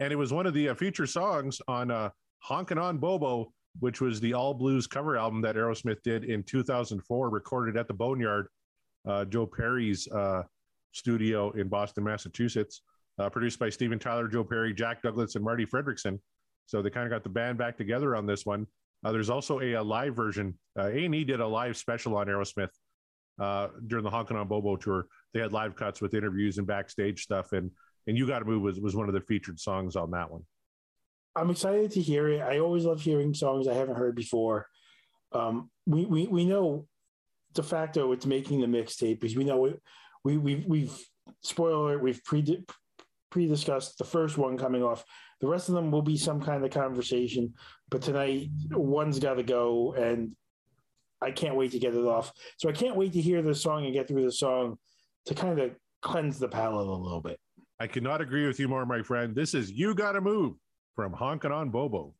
and 0.00 0.12
it 0.12 0.16
was 0.16 0.32
one 0.32 0.46
of 0.46 0.54
the 0.54 0.68
uh, 0.68 0.74
feature 0.74 1.06
songs 1.06 1.60
on 1.68 1.90
uh, 1.90 2.10
"Honkin' 2.46 2.78
on 2.78 2.98
Bobo," 2.98 3.52
which 3.80 4.00
was 4.00 4.20
the 4.20 4.34
all 4.34 4.54
blues 4.54 4.86
cover 4.86 5.16
album 5.16 5.40
that 5.42 5.56
Aerosmith 5.56 6.02
did 6.02 6.24
in 6.24 6.42
2004, 6.42 7.30
recorded 7.30 7.76
at 7.76 7.88
the 7.88 7.94
Boneyard, 7.94 8.48
Joe 9.28 9.46
Perry's 9.46 10.08
studio 10.92 11.50
in 11.52 11.68
Boston, 11.68 12.04
Massachusetts 12.04 12.82
uh, 13.18 13.30
produced 13.30 13.58
by 13.58 13.68
Steven 13.68 13.98
Tyler, 13.98 14.28
Joe 14.28 14.44
Perry, 14.44 14.74
Jack 14.74 15.02
Douglas, 15.02 15.34
and 15.34 15.44
Marty 15.44 15.66
Frederiksen. 15.66 16.18
So 16.66 16.82
they 16.82 16.90
kind 16.90 17.06
of 17.06 17.10
got 17.10 17.22
the 17.22 17.28
band 17.28 17.58
back 17.58 17.76
together 17.76 18.16
on 18.16 18.26
this 18.26 18.46
one. 18.46 18.66
Uh, 19.04 19.12
there's 19.12 19.30
also 19.30 19.60
a, 19.60 19.74
a 19.74 19.82
live 19.82 20.16
version. 20.16 20.58
Uh, 20.78 20.86
A&E 20.86 21.24
did 21.24 21.40
a 21.40 21.46
live 21.46 21.76
special 21.76 22.16
on 22.16 22.26
Aerosmith 22.26 22.70
uh, 23.38 23.68
during 23.86 24.02
the 24.02 24.10
Honkin' 24.10 24.36
on 24.36 24.48
Bobo 24.48 24.76
tour. 24.76 25.06
They 25.34 25.40
had 25.40 25.52
live 25.52 25.76
cuts 25.76 26.00
with 26.00 26.14
interviews 26.14 26.58
and 26.58 26.66
backstage 26.66 27.22
stuff. 27.22 27.52
And 27.52 27.70
and 28.06 28.16
"You 28.16 28.26
Got 28.26 28.40
to 28.40 28.44
Move" 28.44 28.62
was 28.62 28.80
was 28.80 28.96
one 28.96 29.08
of 29.08 29.14
the 29.14 29.20
featured 29.20 29.60
songs 29.60 29.96
on 29.96 30.10
that 30.12 30.30
one. 30.30 30.42
I'm 31.36 31.50
excited 31.50 31.90
to 31.92 32.00
hear 32.00 32.28
it. 32.28 32.40
I 32.40 32.60
always 32.60 32.84
love 32.84 33.00
hearing 33.00 33.34
songs 33.34 33.66
I 33.68 33.74
haven't 33.74 33.96
heard 33.96 34.14
before. 34.14 34.66
Um, 35.32 35.70
we 35.86 36.06
we 36.06 36.26
we 36.26 36.44
know 36.44 36.86
de 37.54 37.62
facto 37.62 38.12
it's 38.12 38.26
making 38.26 38.60
the 38.60 38.66
mixtape 38.66 39.20
because 39.20 39.36
we 39.36 39.44
know 39.44 39.58
we 39.58 39.72
we 40.24 40.36
we've, 40.36 40.66
we've 40.66 41.06
spoiler 41.42 41.98
we've 41.98 42.22
pre 42.24 42.64
pre 43.30 43.46
discussed 43.48 43.98
the 43.98 44.04
first 44.04 44.38
one 44.38 44.58
coming 44.58 44.82
off. 44.82 45.04
The 45.40 45.48
rest 45.48 45.68
of 45.68 45.74
them 45.74 45.90
will 45.90 46.02
be 46.02 46.16
some 46.16 46.40
kind 46.40 46.64
of 46.64 46.70
conversation, 46.70 47.54
but 47.90 48.02
tonight 48.02 48.50
one's 48.70 49.18
got 49.18 49.34
to 49.34 49.42
go, 49.42 49.92
and 49.94 50.32
I 51.20 51.32
can't 51.32 51.56
wait 51.56 51.72
to 51.72 51.78
get 51.78 51.94
it 51.94 52.04
off. 52.04 52.32
So 52.58 52.68
I 52.68 52.72
can't 52.72 52.96
wait 52.96 53.12
to 53.14 53.20
hear 53.20 53.42
the 53.42 53.54
song 53.54 53.84
and 53.84 53.92
get 53.92 54.08
through 54.08 54.24
the 54.24 54.32
song 54.32 54.78
to 55.26 55.34
kind 55.34 55.58
of 55.58 55.72
cleanse 56.00 56.38
the 56.38 56.48
palate 56.48 56.86
a 56.86 56.92
little 56.92 57.20
bit. 57.20 57.38
I 57.80 57.88
cannot 57.88 58.20
agree 58.20 58.46
with 58.46 58.60
you 58.60 58.68
more, 58.68 58.86
my 58.86 59.02
friend. 59.02 59.34
This 59.34 59.52
is 59.52 59.72
"You 59.72 59.94
Gotta 59.94 60.20
Move" 60.20 60.54
from 60.94 61.12
Honkin' 61.12 61.50
on 61.50 61.70
Bobo. 61.70 62.14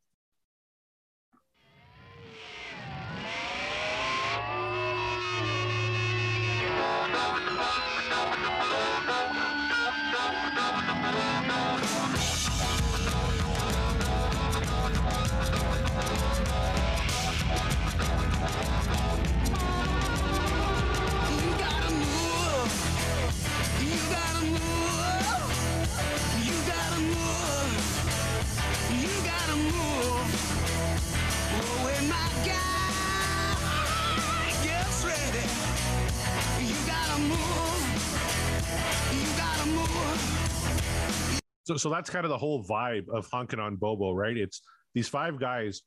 So, 41.76 41.90
that's 41.90 42.10
kind 42.10 42.24
of 42.24 42.30
the 42.30 42.38
whole 42.38 42.64
vibe 42.64 43.08
of 43.08 43.28
Honkin' 43.30 43.58
on 43.58 43.76
Bobo, 43.76 44.12
right? 44.12 44.36
It's 44.36 44.62
these 44.94 45.08
five 45.08 45.38
guys. 45.38 45.82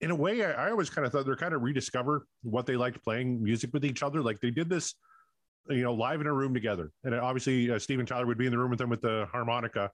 In 0.00 0.10
a 0.10 0.14
way, 0.14 0.44
I, 0.44 0.66
I 0.66 0.70
always 0.70 0.90
kind 0.90 1.06
of 1.06 1.12
thought 1.12 1.26
they're 1.26 1.36
kind 1.36 1.54
of 1.54 1.62
rediscover 1.62 2.26
what 2.42 2.66
they 2.66 2.76
liked 2.76 3.02
playing 3.04 3.42
music 3.42 3.70
with 3.72 3.84
each 3.84 4.02
other. 4.02 4.20
Like 4.20 4.40
they 4.40 4.50
did 4.50 4.68
this, 4.68 4.94
you 5.68 5.82
know, 5.82 5.94
live 5.94 6.20
in 6.20 6.26
a 6.26 6.32
room 6.32 6.52
together. 6.52 6.90
And 7.04 7.14
obviously, 7.14 7.70
uh, 7.70 7.78
Steven 7.78 8.04
Tyler 8.04 8.26
would 8.26 8.38
be 8.38 8.46
in 8.46 8.52
the 8.52 8.58
room 8.58 8.70
with 8.70 8.80
them 8.80 8.90
with 8.90 9.00
the 9.00 9.26
harmonica, 9.30 9.90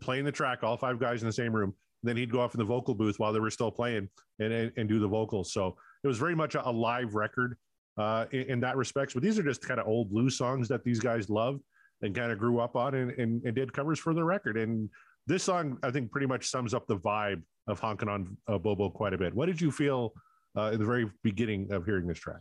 playing 0.00 0.24
the 0.24 0.32
track, 0.32 0.62
all 0.62 0.76
five 0.76 1.00
guys 1.00 1.22
in 1.22 1.26
the 1.26 1.32
same 1.32 1.54
room. 1.54 1.74
Then 2.02 2.16
he'd 2.16 2.30
go 2.30 2.40
off 2.40 2.54
in 2.54 2.58
the 2.58 2.64
vocal 2.64 2.94
booth 2.94 3.18
while 3.18 3.32
they 3.32 3.40
were 3.40 3.50
still 3.50 3.70
playing 3.70 4.08
and, 4.38 4.52
and, 4.52 4.72
and 4.76 4.88
do 4.88 4.98
the 4.98 5.08
vocals. 5.08 5.52
So 5.52 5.76
it 6.02 6.06
was 6.06 6.18
very 6.18 6.34
much 6.34 6.54
a, 6.54 6.68
a 6.68 6.70
live 6.70 7.14
record 7.14 7.56
uh, 7.98 8.26
in, 8.32 8.42
in 8.42 8.60
that 8.60 8.76
respects. 8.76 9.14
But 9.14 9.22
these 9.22 9.38
are 9.38 9.42
just 9.42 9.62
kind 9.62 9.80
of 9.80 9.86
old 9.86 10.10
blues 10.10 10.36
songs 10.36 10.68
that 10.68 10.84
these 10.84 11.00
guys 11.00 11.28
love 11.28 11.60
and 12.02 12.14
kind 12.14 12.32
of 12.32 12.38
grew 12.38 12.60
up 12.60 12.76
on 12.76 12.94
and, 12.94 13.10
and, 13.12 13.42
and, 13.44 13.54
did 13.54 13.72
covers 13.72 13.98
for 13.98 14.14
the 14.14 14.24
record. 14.24 14.56
And 14.56 14.88
this 15.26 15.44
song, 15.44 15.78
I 15.82 15.90
think, 15.90 16.10
pretty 16.10 16.26
much 16.26 16.48
sums 16.48 16.74
up 16.74 16.86
the 16.86 16.96
vibe 16.96 17.42
of 17.66 17.80
Honkin' 17.80 18.08
on 18.08 18.36
uh, 18.48 18.58
Bobo 18.58 18.90
quite 18.90 19.12
a 19.12 19.18
bit. 19.18 19.34
What 19.34 19.46
did 19.46 19.60
you 19.60 19.70
feel 19.70 20.12
uh, 20.56 20.70
in 20.72 20.78
the 20.78 20.86
very 20.86 21.10
beginning 21.22 21.72
of 21.72 21.84
hearing 21.84 22.06
this 22.06 22.18
track? 22.18 22.40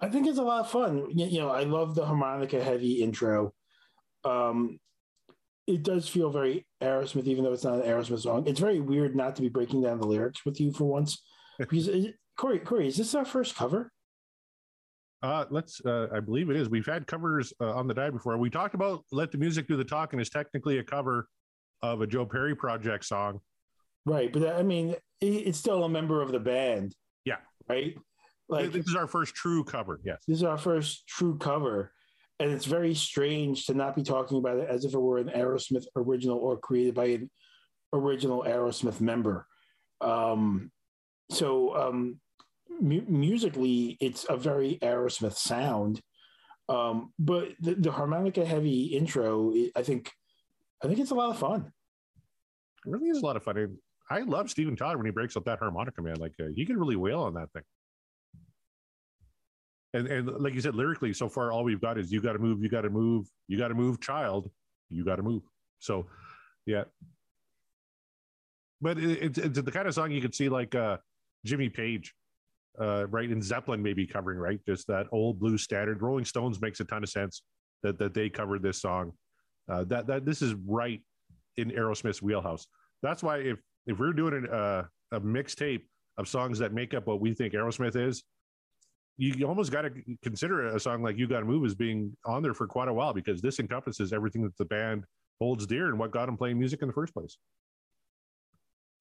I 0.00 0.08
think 0.08 0.26
it's 0.26 0.38
a 0.38 0.42
lot 0.42 0.60
of 0.60 0.70
fun. 0.70 1.06
You 1.10 1.40
know, 1.40 1.50
I 1.50 1.62
love 1.62 1.94
the 1.94 2.04
harmonica 2.04 2.62
heavy 2.62 3.02
intro. 3.02 3.52
Um, 4.24 4.78
it 5.66 5.82
does 5.82 6.08
feel 6.08 6.30
very 6.30 6.66
Aerosmith, 6.82 7.26
even 7.26 7.44
though 7.44 7.52
it's 7.52 7.64
not 7.64 7.74
an 7.74 7.82
Aerosmith 7.82 8.20
song. 8.20 8.46
It's 8.46 8.58
very 8.58 8.80
weird 8.80 9.14
not 9.14 9.36
to 9.36 9.42
be 9.42 9.48
breaking 9.48 9.82
down 9.82 10.00
the 10.00 10.06
lyrics 10.06 10.44
with 10.44 10.60
you 10.60 10.72
for 10.72 10.84
once. 10.84 11.22
Because 11.58 11.90
Corey, 12.36 12.58
Corey, 12.58 12.88
is 12.88 12.96
this 12.96 13.14
our 13.14 13.26
first 13.26 13.54
cover? 13.54 13.92
Uh, 15.22 15.44
let's. 15.50 15.80
Uh, 15.84 16.08
I 16.12 16.20
believe 16.20 16.50
it 16.50 16.56
is. 16.56 16.68
We've 16.68 16.86
had 16.86 17.06
covers 17.06 17.52
uh, 17.60 17.72
on 17.74 17.86
the 17.86 17.94
dive 17.94 18.12
before. 18.12 18.36
We 18.38 18.50
talked 18.50 18.74
about 18.74 19.04
"Let 19.12 19.30
the 19.30 19.38
Music 19.38 19.68
Do 19.68 19.76
the 19.76 19.84
Talking" 19.84 20.18
is 20.18 20.28
technically 20.28 20.78
a 20.78 20.84
cover 20.84 21.28
of 21.80 22.00
a 22.00 22.06
Joe 22.06 22.26
Perry 22.26 22.56
project 22.56 23.04
song, 23.04 23.40
right? 24.04 24.32
But 24.32 24.56
I 24.56 24.62
mean, 24.62 24.96
it's 25.20 25.58
still 25.58 25.84
a 25.84 25.88
member 25.88 26.22
of 26.22 26.32
the 26.32 26.40
band. 26.40 26.94
Yeah. 27.24 27.36
Right. 27.68 27.96
Like 28.48 28.72
this 28.72 28.86
is 28.86 28.96
our 28.96 29.06
first 29.06 29.34
true 29.34 29.62
cover. 29.62 30.00
Yes. 30.04 30.18
This 30.26 30.38
is 30.38 30.42
our 30.42 30.58
first 30.58 31.06
true 31.06 31.38
cover, 31.38 31.92
and 32.40 32.50
it's 32.50 32.66
very 32.66 32.94
strange 32.94 33.66
to 33.66 33.74
not 33.74 33.94
be 33.94 34.02
talking 34.02 34.38
about 34.38 34.58
it 34.58 34.68
as 34.68 34.84
if 34.84 34.92
it 34.92 34.98
were 34.98 35.18
an 35.18 35.28
Aerosmith 35.28 35.84
original 35.94 36.38
or 36.38 36.58
created 36.58 36.94
by 36.94 37.04
an 37.06 37.30
original 37.92 38.42
Aerosmith 38.42 39.00
member. 39.00 39.46
Um, 40.00 40.72
so 41.30 41.76
um, 41.76 42.18
mu- 42.80 43.04
musically, 43.08 43.96
it's 44.00 44.26
a 44.28 44.36
very 44.36 44.78
Aerosmith 44.82 45.36
sound. 45.36 46.00
Um, 46.68 47.12
but 47.18 47.50
the, 47.60 47.74
the, 47.74 47.90
harmonica 47.90 48.44
heavy 48.44 48.84
intro, 48.84 49.52
I 49.74 49.82
think, 49.82 50.10
I 50.82 50.86
think 50.86 51.00
it's 51.00 51.10
a 51.10 51.14
lot 51.14 51.30
of 51.30 51.38
fun. 51.38 51.72
It 52.86 52.90
really 52.90 53.08
is 53.08 53.18
a 53.18 53.26
lot 53.26 53.36
of 53.36 53.42
fun. 53.42 53.76
I 54.10 54.20
love 54.20 54.50
Steven 54.50 54.76
Todd 54.76 54.96
when 54.96 55.06
he 55.06 55.12
breaks 55.12 55.36
up 55.36 55.44
that 55.44 55.58
harmonica, 55.58 56.02
man. 56.02 56.16
Like 56.16 56.34
uh, 56.40 56.46
he 56.54 56.64
can 56.64 56.78
really 56.78 56.96
wail 56.96 57.20
on 57.20 57.34
that 57.34 57.52
thing. 57.52 57.62
And 59.94 60.06
and 60.08 60.28
like 60.40 60.54
you 60.54 60.60
said, 60.60 60.74
lyrically, 60.74 61.12
so 61.12 61.28
far 61.28 61.52
all 61.52 61.64
we've 61.64 61.80
got 61.80 61.98
is 61.98 62.10
you 62.10 62.20
got 62.20 62.32
to 62.32 62.38
move, 62.38 62.62
you 62.62 62.68
got 62.68 62.82
to 62.82 62.90
move, 62.90 63.26
you 63.48 63.58
got 63.58 63.68
to 63.68 63.74
move, 63.74 64.00
child, 64.00 64.50
you 64.88 65.04
got 65.04 65.16
to 65.16 65.22
move. 65.22 65.42
So, 65.80 66.06
yeah. 66.66 66.84
But 68.80 68.98
it, 68.98 69.22
it's 69.22 69.38
it's 69.38 69.60
the 69.60 69.72
kind 69.72 69.86
of 69.86 69.94
song 69.94 70.10
you 70.10 70.20
could 70.20 70.34
see 70.34 70.48
like 70.48 70.74
uh, 70.74 70.96
Jimmy 71.44 71.68
Page 71.68 72.14
uh, 72.80 73.06
right? 73.08 73.28
And 73.28 73.42
Zeppelin 73.42 73.82
may 73.82 73.92
be 73.92 74.06
covering, 74.06 74.38
right? 74.38 74.60
Just 74.66 74.86
that 74.88 75.06
old 75.12 75.38
blues 75.38 75.62
standard. 75.62 76.02
Rolling 76.02 76.24
Stones 76.24 76.60
makes 76.60 76.80
a 76.80 76.84
ton 76.84 77.02
of 77.02 77.08
sense 77.08 77.42
that 77.82 77.98
that 77.98 78.14
they 78.14 78.28
covered 78.28 78.62
this 78.62 78.80
song. 78.80 79.12
Uh, 79.68 79.84
that 79.84 80.06
that 80.06 80.24
this 80.24 80.42
is 80.42 80.54
right 80.66 81.00
in 81.56 81.70
Aerosmith's 81.70 82.22
wheelhouse. 82.22 82.66
That's 83.02 83.22
why 83.22 83.38
if 83.38 83.58
if 83.86 83.98
we're 83.98 84.12
doing 84.12 84.46
a 84.50 84.54
uh, 84.54 84.84
a 85.12 85.20
mixtape 85.20 85.82
of 86.18 86.28
songs 86.28 86.58
that 86.58 86.72
make 86.72 86.94
up 86.94 87.06
what 87.06 87.20
we 87.20 87.34
think 87.34 87.54
Aerosmith 87.54 87.96
is, 87.96 88.22
you, 89.16 89.34
you 89.36 89.46
almost 89.46 89.70
got 89.70 89.82
to 89.82 89.90
consider 90.22 90.68
a 90.68 90.80
song 90.80 91.02
like 91.02 91.18
"You 91.18 91.26
Got 91.26 91.40
to 91.40 91.46
Move" 91.46 91.64
as 91.64 91.74
being 91.74 92.16
on 92.24 92.42
there 92.42 92.54
for 92.54 92.66
quite 92.66 92.88
a 92.88 92.92
while 92.92 93.12
because 93.12 93.40
this 93.40 93.60
encompasses 93.60 94.12
everything 94.12 94.42
that 94.42 94.56
the 94.56 94.64
band 94.64 95.04
holds 95.40 95.66
dear 95.66 95.88
and 95.88 95.98
what 95.98 96.10
got 96.10 96.26
them 96.26 96.36
playing 96.36 96.58
music 96.58 96.82
in 96.82 96.88
the 96.88 96.94
first 96.94 97.12
place. 97.12 97.36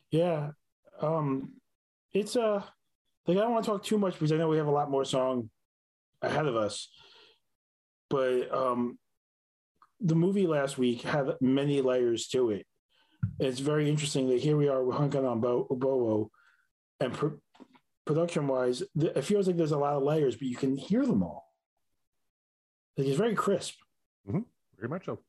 Yeah, 0.10 0.52
um, 1.02 1.54
it's 2.14 2.36
a 2.36 2.66
like 3.28 3.38
I 3.38 3.42
don't 3.42 3.52
want 3.52 3.66
to 3.66 3.72
talk 3.72 3.84
too 3.84 3.98
much 3.98 4.14
because 4.14 4.32
I 4.32 4.38
know 4.38 4.48
we 4.50 4.58
have 4.58 4.68
a 4.68 4.72
lot 4.72 4.90
more 4.92 5.06
song 5.06 5.50
ahead 6.22 6.46
of 6.46 6.56
us. 6.56 6.90
But 8.10 8.54
um, 8.54 8.98
the 10.00 10.16
movie 10.16 10.48
last 10.48 10.78
week 10.78 11.02
had 11.04 11.36
many 11.40 11.82
layers 11.82 12.28
to 12.30 12.52
it. 12.52 12.66
It's 13.40 13.60
very 13.60 13.90
interesting 13.90 14.28
that 14.30 14.40
here 14.40 14.58
we 14.58 14.68
are, 14.68 14.84
we're 14.84 14.96
Honkin' 14.96 15.30
on 15.30 15.40
Bo- 15.40 15.68
Bobo, 15.70 16.32
and 17.00 17.14
pro- 17.14 17.40
production 18.06 18.48
wise, 18.48 18.84
th- 19.00 19.16
it 19.16 19.22
feels 19.24 19.48
like 19.48 19.58
there's 19.58 19.72
a 19.72 19.78
lot 19.78 19.94
of 19.96 20.04
layers, 20.04 20.36
but 20.36 20.48
you 20.48 20.56
can 20.56 20.76
hear 20.76 21.06
them 21.06 21.24
all. 21.24 21.46
Like 22.98 23.08
it's 23.08 23.18
very 23.18 23.36
crisp. 23.36 23.76
Mm-hmm. 24.28 24.42
Very 24.78 24.90
much 24.90 25.06
so. 25.06 25.20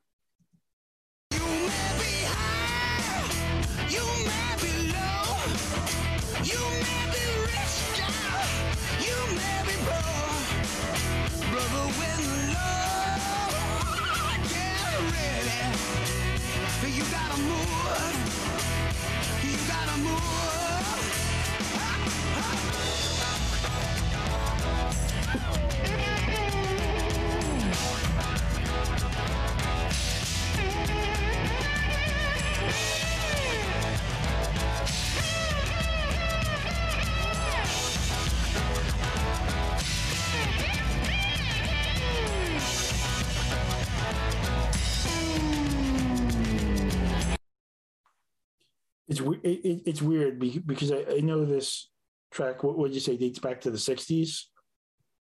It, 49.43 49.83
it's 49.87 50.03
weird 50.03 50.39
because 50.67 50.93
I, 50.93 51.05
I 51.17 51.21
know 51.21 51.45
this 51.45 51.91
track. 52.31 52.63
What 52.63 52.79
would 52.79 52.95
you 52.95 53.01
say 53.01 53.17
dates 53.17 53.39
back 53.39 53.61
to 53.63 53.71
the 53.71 53.79
'60s? 53.79 54.41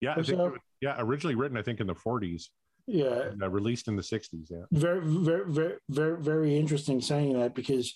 Yeah, 0.00 0.21
so? 0.23 0.57
yeah. 0.81 0.97
Originally 0.99 1.35
written, 1.35 1.57
I 1.57 1.62
think, 1.62 1.81
in 1.81 1.87
the 1.87 1.95
'40s. 1.95 2.45
Yeah, 2.87 3.31
uh, 3.40 3.50
released 3.50 3.88
in 3.88 3.97
the 3.97 4.02
'60s. 4.02 4.47
Yeah, 4.50 4.64
very, 4.73 5.00
very, 5.05 5.45
very, 5.50 5.75
very, 5.88 6.23
very 6.23 6.57
interesting 6.57 7.00
saying 7.00 7.38
that 7.38 7.55
because 7.55 7.95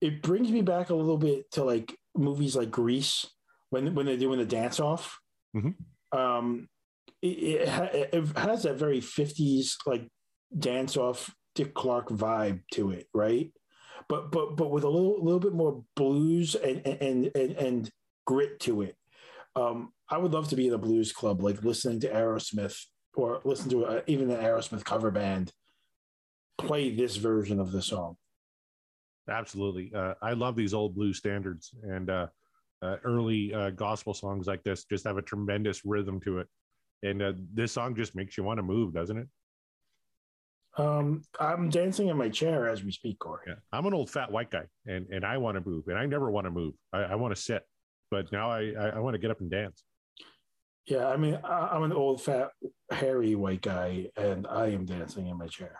it 0.00 0.22
brings 0.22 0.50
me 0.50 0.62
back 0.62 0.90
a 0.90 0.94
little 0.94 1.18
bit 1.18 1.50
to 1.52 1.64
like 1.64 1.96
movies 2.16 2.56
like 2.56 2.70
Grease 2.70 3.26
when 3.70 3.94
when 3.94 4.06
they're 4.06 4.16
doing 4.16 4.38
the 4.38 4.44
dance 4.44 4.78
off. 4.80 5.18
Mhm. 5.56 5.74
Um, 6.12 6.68
it, 7.22 7.68
it, 7.68 8.10
it 8.12 8.36
has 8.36 8.64
that 8.64 8.76
very 8.76 9.00
'50s 9.00 9.76
like 9.86 10.06
dance 10.56 10.96
off 10.96 11.34
Dick 11.54 11.74
Clark 11.74 12.08
vibe 12.08 12.60
to 12.72 12.90
it, 12.90 13.08
right? 13.14 13.52
But 14.08 14.30
but 14.30 14.56
but 14.56 14.70
with 14.70 14.84
a 14.84 14.88
little 14.88 15.22
little 15.22 15.40
bit 15.40 15.52
more 15.52 15.84
blues 15.96 16.54
and 16.54 16.86
and 16.86 17.30
and, 17.34 17.52
and 17.52 17.90
grit 18.26 18.60
to 18.60 18.82
it. 18.82 18.96
Um, 19.54 19.92
I 20.08 20.18
would 20.18 20.32
love 20.32 20.48
to 20.48 20.56
be 20.56 20.66
in 20.66 20.74
a 20.74 20.78
blues 20.78 21.12
club, 21.12 21.42
like 21.42 21.62
listening 21.62 22.00
to 22.00 22.08
Aerosmith 22.08 22.86
or 23.14 23.40
listen 23.44 23.68
to 23.70 23.84
a, 23.84 24.02
even 24.06 24.30
an 24.30 24.42
Aerosmith 24.42 24.84
cover 24.84 25.10
band 25.10 25.52
play 26.58 26.94
this 26.94 27.16
version 27.16 27.60
of 27.60 27.72
the 27.72 27.82
song. 27.82 28.16
absolutely. 29.28 29.92
Uh, 29.94 30.14
I 30.22 30.32
love 30.32 30.56
these 30.56 30.74
old 30.74 30.94
blues 30.94 31.18
standards 31.18 31.74
and 31.82 32.08
uh, 32.08 32.26
uh, 32.82 32.96
early 33.04 33.52
uh, 33.52 33.70
gospel 33.70 34.14
songs 34.14 34.46
like 34.46 34.62
this. 34.62 34.84
Just 34.84 35.04
have 35.04 35.18
a 35.18 35.22
tremendous 35.22 35.84
rhythm 35.84 36.20
to 36.20 36.38
it, 36.38 36.48
and 37.02 37.22
uh, 37.22 37.32
this 37.52 37.72
song 37.72 37.94
just 37.94 38.14
makes 38.14 38.36
you 38.36 38.44
want 38.44 38.58
to 38.58 38.62
move, 38.62 38.94
doesn't 38.94 39.18
it? 39.18 39.28
Um, 40.78 41.22
I'm 41.38 41.68
dancing 41.68 42.08
in 42.08 42.16
my 42.16 42.30
chair 42.30 42.68
as 42.68 42.82
we 42.82 42.92
speak, 42.92 43.18
Corey. 43.18 43.44
Yeah, 43.46 43.54
I'm 43.72 43.84
an 43.86 43.92
old 43.92 44.10
fat 44.10 44.30
white 44.30 44.50
guy, 44.50 44.64
and 44.86 45.06
and 45.10 45.24
I 45.24 45.36
want 45.36 45.62
to 45.62 45.68
move, 45.68 45.88
and 45.88 45.98
I 45.98 46.06
never 46.06 46.30
want 46.30 46.46
to 46.46 46.50
move. 46.50 46.74
I, 46.92 47.00
I 47.00 47.14
want 47.16 47.34
to 47.34 47.40
sit, 47.40 47.62
but 48.10 48.32
now 48.32 48.50
I 48.50 48.72
I, 48.78 48.88
I 48.96 48.98
want 49.00 49.14
to 49.14 49.18
get 49.18 49.30
up 49.30 49.40
and 49.40 49.50
dance. 49.50 49.84
Yeah, 50.86 51.08
I 51.08 51.16
mean, 51.16 51.38
I, 51.44 51.68
I'm 51.72 51.84
an 51.84 51.92
old, 51.92 52.22
fat, 52.22 52.50
hairy 52.90 53.34
white 53.34 53.62
guy, 53.62 54.08
and 54.16 54.46
I 54.48 54.66
am 54.68 54.84
dancing 54.84 55.28
in 55.28 55.38
my 55.38 55.46
chair. 55.46 55.78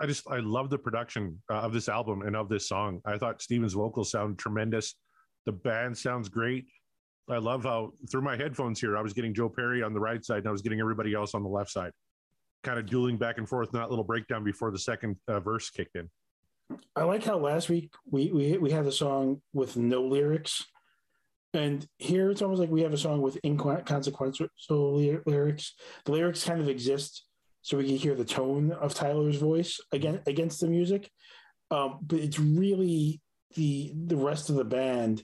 I 0.00 0.06
just 0.06 0.26
I 0.30 0.38
love 0.38 0.70
the 0.70 0.78
production 0.78 1.40
uh, 1.50 1.56
of 1.56 1.74
this 1.74 1.88
album 1.88 2.22
and 2.22 2.34
of 2.34 2.48
this 2.48 2.66
song. 2.66 3.02
I 3.04 3.18
thought 3.18 3.42
Steven's 3.42 3.74
vocals 3.74 4.10
sound 4.10 4.38
tremendous. 4.38 4.94
The 5.44 5.52
band 5.52 5.96
sounds 5.96 6.30
great. 6.30 6.66
I 7.28 7.36
love 7.36 7.64
how 7.64 7.92
through 8.10 8.22
my 8.22 8.36
headphones 8.36 8.80
here, 8.80 8.96
I 8.96 9.02
was 9.02 9.12
getting 9.12 9.34
Joe 9.34 9.50
Perry 9.50 9.82
on 9.82 9.92
the 9.92 10.00
right 10.00 10.24
side 10.24 10.38
and 10.38 10.48
I 10.48 10.52
was 10.52 10.62
getting 10.62 10.80
everybody 10.80 11.14
else 11.14 11.34
on 11.34 11.42
the 11.42 11.48
left 11.48 11.70
side, 11.70 11.92
kind 12.64 12.78
of 12.78 12.86
dueling 12.86 13.18
back 13.18 13.36
and 13.36 13.48
forth 13.48 13.68
in 13.74 13.78
that 13.78 13.90
little 13.90 14.04
breakdown 14.04 14.42
before 14.42 14.70
the 14.70 14.78
second 14.78 15.16
uh, 15.28 15.38
verse 15.38 15.68
kicked 15.68 15.96
in. 15.96 16.08
I 16.96 17.04
like 17.04 17.24
how 17.24 17.36
last 17.36 17.68
week 17.68 17.92
we 18.10 18.32
we 18.32 18.56
we 18.56 18.70
had 18.70 18.86
a 18.86 18.92
song 18.92 19.42
with 19.52 19.76
no 19.76 20.02
lyrics, 20.02 20.64
and 21.52 21.86
here 21.98 22.30
it's 22.30 22.40
almost 22.40 22.60
like 22.60 22.70
we 22.70 22.82
have 22.82 22.94
a 22.94 22.98
song 22.98 23.20
with 23.20 23.38
inconsequential 23.44 24.48
ly- 24.70 25.20
lyrics. 25.26 25.74
The 26.06 26.12
lyrics 26.12 26.44
kind 26.44 26.60
of 26.60 26.68
exist 26.68 27.26
so 27.62 27.76
we 27.76 27.86
can 27.86 27.96
hear 27.96 28.14
the 28.14 28.24
tone 28.24 28.72
of 28.72 28.94
Tyler's 28.94 29.36
voice 29.36 29.78
again 29.92 30.20
against 30.26 30.60
the 30.60 30.66
music, 30.66 31.10
um, 31.70 31.98
but 32.02 32.18
it's 32.18 32.38
really 32.38 33.20
the 33.56 33.92
the 34.06 34.16
rest 34.16 34.50
of 34.50 34.56
the 34.56 34.64
band 34.64 35.22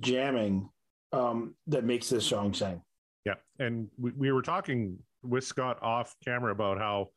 jamming 0.00 0.68
um, 1.12 1.54
that 1.66 1.84
makes 1.84 2.08
this 2.08 2.26
song 2.26 2.52
sing. 2.52 2.82
Yeah. 3.24 3.34
And 3.58 3.88
we, 3.98 4.12
we 4.12 4.32
were 4.32 4.42
talking 4.42 4.98
with 5.22 5.44
Scott 5.44 5.82
off 5.82 6.14
camera 6.24 6.52
about 6.52 6.78
how 6.78 7.08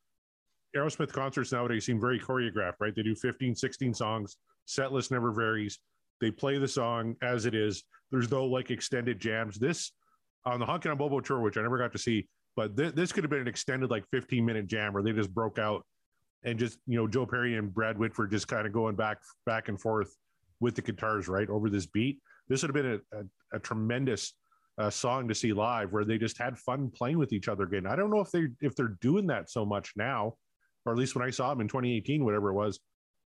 Aerosmith 0.75 1.11
concerts 1.11 1.51
nowadays 1.51 1.85
seem 1.85 1.99
very 1.99 2.19
choreographed, 2.19 2.75
right? 2.79 2.95
They 2.95 3.03
do 3.03 3.15
15, 3.15 3.55
16 3.55 3.93
songs, 3.93 4.37
set 4.65 4.91
list 4.91 5.11
never 5.11 5.31
varies. 5.31 5.79
They 6.19 6.31
play 6.31 6.57
the 6.57 6.67
song 6.67 7.15
as 7.21 7.45
it 7.45 7.55
is. 7.55 7.83
There's 8.11 8.31
no 8.31 8.45
like 8.45 8.71
extended 8.71 9.19
jams. 9.19 9.57
This 9.57 9.91
on 10.45 10.59
the 10.59 10.65
Honkin' 10.65 10.91
on 10.91 10.97
Bobo 10.97 11.19
tour, 11.19 11.41
which 11.41 11.57
I 11.57 11.61
never 11.61 11.77
got 11.77 11.91
to 11.93 11.97
see, 11.97 12.27
but 12.55 12.75
th- 12.75 12.93
this 12.93 13.11
could 13.11 13.23
have 13.23 13.31
been 13.31 13.41
an 13.41 13.47
extended 13.47 13.89
like 13.89 14.05
15 14.11 14.45
minute 14.45 14.67
jam 14.67 14.93
where 14.93 15.03
they 15.03 15.11
just 15.11 15.33
broke 15.33 15.59
out 15.59 15.85
and 16.43 16.57
just, 16.57 16.79
you 16.87 16.97
know, 16.97 17.07
Joe 17.07 17.25
Perry 17.25 17.57
and 17.57 17.73
Brad 17.73 17.97
Whitford 17.97 18.31
just 18.31 18.47
kind 18.47 18.65
of 18.65 18.73
going 18.73 18.95
back, 18.95 19.19
back 19.45 19.69
and 19.69 19.79
forth 19.79 20.15
with 20.59 20.75
the 20.75 20.81
guitars, 20.81 21.27
right? 21.27 21.49
Over 21.49 21.69
this 21.69 21.85
beat. 21.85 22.19
This 22.49 22.61
would 22.61 22.75
have 22.75 22.83
been 22.83 23.01
a, 23.13 23.19
a, 23.19 23.57
a 23.57 23.59
tremendous 23.59 24.33
uh, 24.77 24.89
song 24.89 25.27
to 25.27 25.35
see 25.35 25.53
live 25.53 25.91
where 25.91 26.05
they 26.05 26.17
just 26.17 26.37
had 26.37 26.57
fun 26.57 26.89
playing 26.89 27.17
with 27.17 27.33
each 27.33 27.47
other 27.47 27.63
again. 27.63 27.85
I 27.85 27.95
don't 27.95 28.09
know 28.09 28.21
if 28.21 28.31
they 28.31 28.47
if 28.61 28.75
they're 28.75 28.97
doing 29.01 29.27
that 29.27 29.49
so 29.49 29.65
much 29.65 29.93
now, 29.95 30.35
or 30.85 30.93
at 30.93 30.97
least 30.97 31.15
when 31.15 31.25
I 31.25 31.29
saw 31.29 31.49
them 31.49 31.61
in 31.61 31.67
2018, 31.67 32.23
whatever 32.23 32.49
it 32.49 32.53
was, 32.53 32.79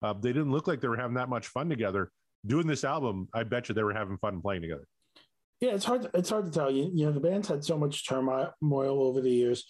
uh, 0.02 0.12
they 0.14 0.32
didn't 0.32 0.52
look 0.52 0.66
like 0.66 0.80
they 0.80 0.88
were 0.88 0.96
having 0.96 1.14
that 1.14 1.28
much 1.28 1.48
fun 1.48 1.68
together. 1.68 2.10
Doing 2.46 2.66
this 2.66 2.84
album, 2.84 3.28
I 3.34 3.44
bet 3.44 3.68
you 3.68 3.74
they 3.74 3.82
were 3.82 3.92
having 3.92 4.18
fun 4.18 4.40
playing 4.40 4.62
together. 4.62 4.86
Yeah, 5.62 5.74
it's 5.74 5.84
hard. 5.84 6.10
It's 6.12 6.28
hard 6.28 6.46
to 6.46 6.50
tell. 6.50 6.72
You, 6.72 6.90
you 6.92 7.06
know, 7.06 7.12
the 7.12 7.20
band's 7.20 7.46
had 7.46 7.64
so 7.64 7.78
much 7.78 8.06
turmoil 8.08 8.52
over 8.60 9.20
the 9.20 9.30
years. 9.30 9.64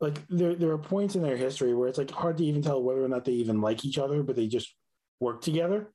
Like 0.00 0.18
there, 0.28 0.56
there 0.56 0.70
are 0.70 0.78
points 0.78 1.14
in 1.14 1.22
their 1.22 1.36
history 1.36 1.74
where 1.74 1.88
it's 1.88 1.96
like 1.96 2.10
hard 2.10 2.38
to 2.38 2.44
even 2.44 2.60
tell 2.60 2.82
whether 2.82 3.04
or 3.04 3.08
not 3.08 3.24
they 3.24 3.32
even 3.32 3.60
like 3.60 3.84
each 3.84 3.98
other, 3.98 4.24
but 4.24 4.34
they 4.34 4.48
just 4.48 4.74
work 5.20 5.40
together. 5.40 5.92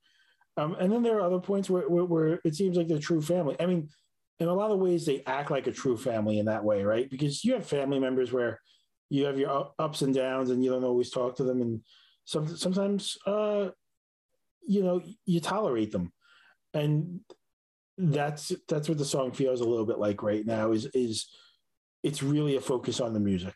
Um, 0.56 0.76
and 0.80 0.90
then 0.90 1.02
there 1.02 1.18
are 1.18 1.26
other 1.26 1.40
points 1.40 1.68
where, 1.68 1.86
where, 1.90 2.06
where 2.06 2.40
it 2.42 2.54
seems 2.54 2.78
like 2.78 2.88
they're 2.88 2.98
true 2.98 3.20
family. 3.20 3.54
I 3.60 3.66
mean, 3.66 3.90
in 4.38 4.48
a 4.48 4.54
lot 4.54 4.70
of 4.70 4.78
ways, 4.78 5.04
they 5.04 5.22
act 5.26 5.50
like 5.50 5.66
a 5.66 5.72
true 5.72 5.98
family 5.98 6.38
in 6.38 6.46
that 6.46 6.64
way, 6.64 6.82
right? 6.82 7.10
Because 7.10 7.44
you 7.44 7.52
have 7.52 7.66
family 7.66 7.98
members 7.98 8.32
where 8.32 8.60
you 9.10 9.26
have 9.26 9.38
your 9.38 9.72
ups 9.78 10.00
and 10.00 10.14
downs, 10.14 10.48
and 10.48 10.64
you 10.64 10.70
don't 10.70 10.84
always 10.84 11.10
talk 11.10 11.36
to 11.36 11.44
them, 11.44 11.60
and 11.60 11.80
some, 12.24 12.48
sometimes, 12.56 13.18
uh, 13.26 13.68
you 14.66 14.82
know, 14.82 15.02
you 15.26 15.40
tolerate 15.40 15.92
them, 15.92 16.12
and 16.72 17.20
that's 17.96 18.52
that's 18.68 18.88
what 18.88 18.98
the 18.98 19.04
song 19.04 19.32
feels 19.32 19.60
a 19.60 19.64
little 19.64 19.86
bit 19.86 19.98
like 19.98 20.22
right 20.22 20.44
now. 20.44 20.72
Is 20.72 20.86
is 20.86 21.28
it's 22.02 22.22
really 22.22 22.56
a 22.56 22.60
focus 22.60 23.00
on 23.00 23.14
the 23.14 23.20
music. 23.20 23.54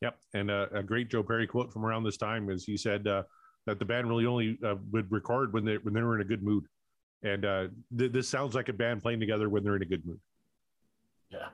Yep. 0.00 0.18
And 0.34 0.50
uh, 0.50 0.66
a 0.72 0.82
great 0.82 1.10
Joe 1.10 1.22
Perry 1.22 1.46
quote 1.46 1.72
from 1.72 1.84
around 1.84 2.04
this 2.04 2.16
time 2.16 2.50
is 2.50 2.64
he 2.64 2.76
said 2.76 3.06
uh, 3.06 3.24
that 3.66 3.78
the 3.78 3.84
band 3.84 4.08
really 4.08 4.26
only 4.26 4.58
uh, 4.64 4.76
would 4.92 5.10
record 5.12 5.52
when 5.52 5.64
they 5.64 5.76
when 5.78 5.92
they 5.92 6.00
were 6.02 6.14
in 6.14 6.22
a 6.22 6.24
good 6.24 6.42
mood, 6.42 6.64
and 7.22 7.44
uh, 7.44 7.68
th- 7.96 8.12
this 8.12 8.28
sounds 8.28 8.54
like 8.54 8.68
a 8.68 8.72
band 8.72 9.02
playing 9.02 9.20
together 9.20 9.48
when 9.48 9.64
they're 9.64 9.76
in 9.76 9.82
a 9.82 9.86
good 9.86 10.06
mood. 10.06 10.20
Yeah. 11.30 11.48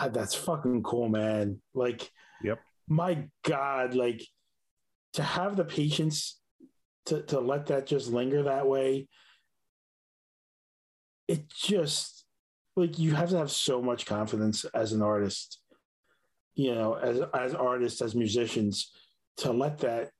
God, 0.00 0.14
that's 0.14 0.34
fucking 0.34 0.82
cool, 0.82 1.08
man. 1.08 1.60
Like, 1.74 2.10
Yep. 2.42 2.60
my 2.88 3.28
God, 3.44 3.94
like 3.94 4.26
to 5.14 5.22
have 5.22 5.56
the 5.56 5.64
patience 5.64 6.40
to, 7.06 7.22
to 7.24 7.40
let 7.40 7.66
that 7.66 7.86
just 7.86 8.10
linger 8.10 8.44
that 8.44 8.66
way. 8.66 9.08
it 11.28 11.48
just 11.48 12.24
like 12.74 12.98
you 12.98 13.14
have 13.14 13.30
to 13.30 13.38
have 13.38 13.50
so 13.52 13.80
much 13.80 14.04
confidence 14.04 14.64
as 14.74 14.92
an 14.92 15.00
artist, 15.00 15.60
you 16.54 16.74
know, 16.74 16.94
as 16.94 17.20
as 17.34 17.54
artists, 17.54 18.02
as 18.02 18.16
musicians, 18.16 18.90
to 19.36 19.52
let 19.52 19.78
that 19.78 20.10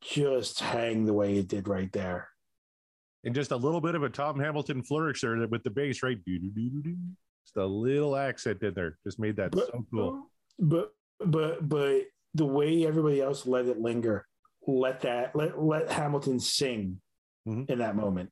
just 0.00 0.60
hang 0.60 1.04
the 1.06 1.12
way 1.12 1.36
it 1.38 1.48
did 1.48 1.66
right 1.66 1.90
there. 1.92 2.28
And 3.24 3.34
just 3.34 3.50
a 3.50 3.56
little 3.56 3.80
bit 3.80 3.96
of 3.96 4.04
a 4.04 4.08
Tom 4.08 4.38
Hamilton 4.38 4.84
flourish 4.84 5.22
there 5.22 5.44
with 5.48 5.64
the 5.64 5.70
bass, 5.70 6.04
right? 6.04 6.18
Just 7.44 7.56
a 7.56 7.64
little 7.66 8.16
accent 8.16 8.62
in 8.62 8.74
there. 8.74 8.98
Just 9.04 9.18
made 9.18 9.36
that 9.36 9.52
But- 9.52 9.66
so 9.66 9.84
cool. 9.92 10.26
But 10.58 10.92
but 11.24 11.68
but 11.68 12.04
the 12.34 12.46
way 12.46 12.86
everybody 12.86 13.20
else 13.20 13.46
let 13.46 13.66
it 13.66 13.78
linger, 13.80 14.26
let 14.66 15.00
that 15.00 15.34
let 15.34 15.60
let 15.62 15.90
Hamilton 15.90 16.38
sing 16.38 17.00
Mhm. 17.46 17.68
in 17.70 17.78
that 17.78 17.96
moment. 17.96 18.30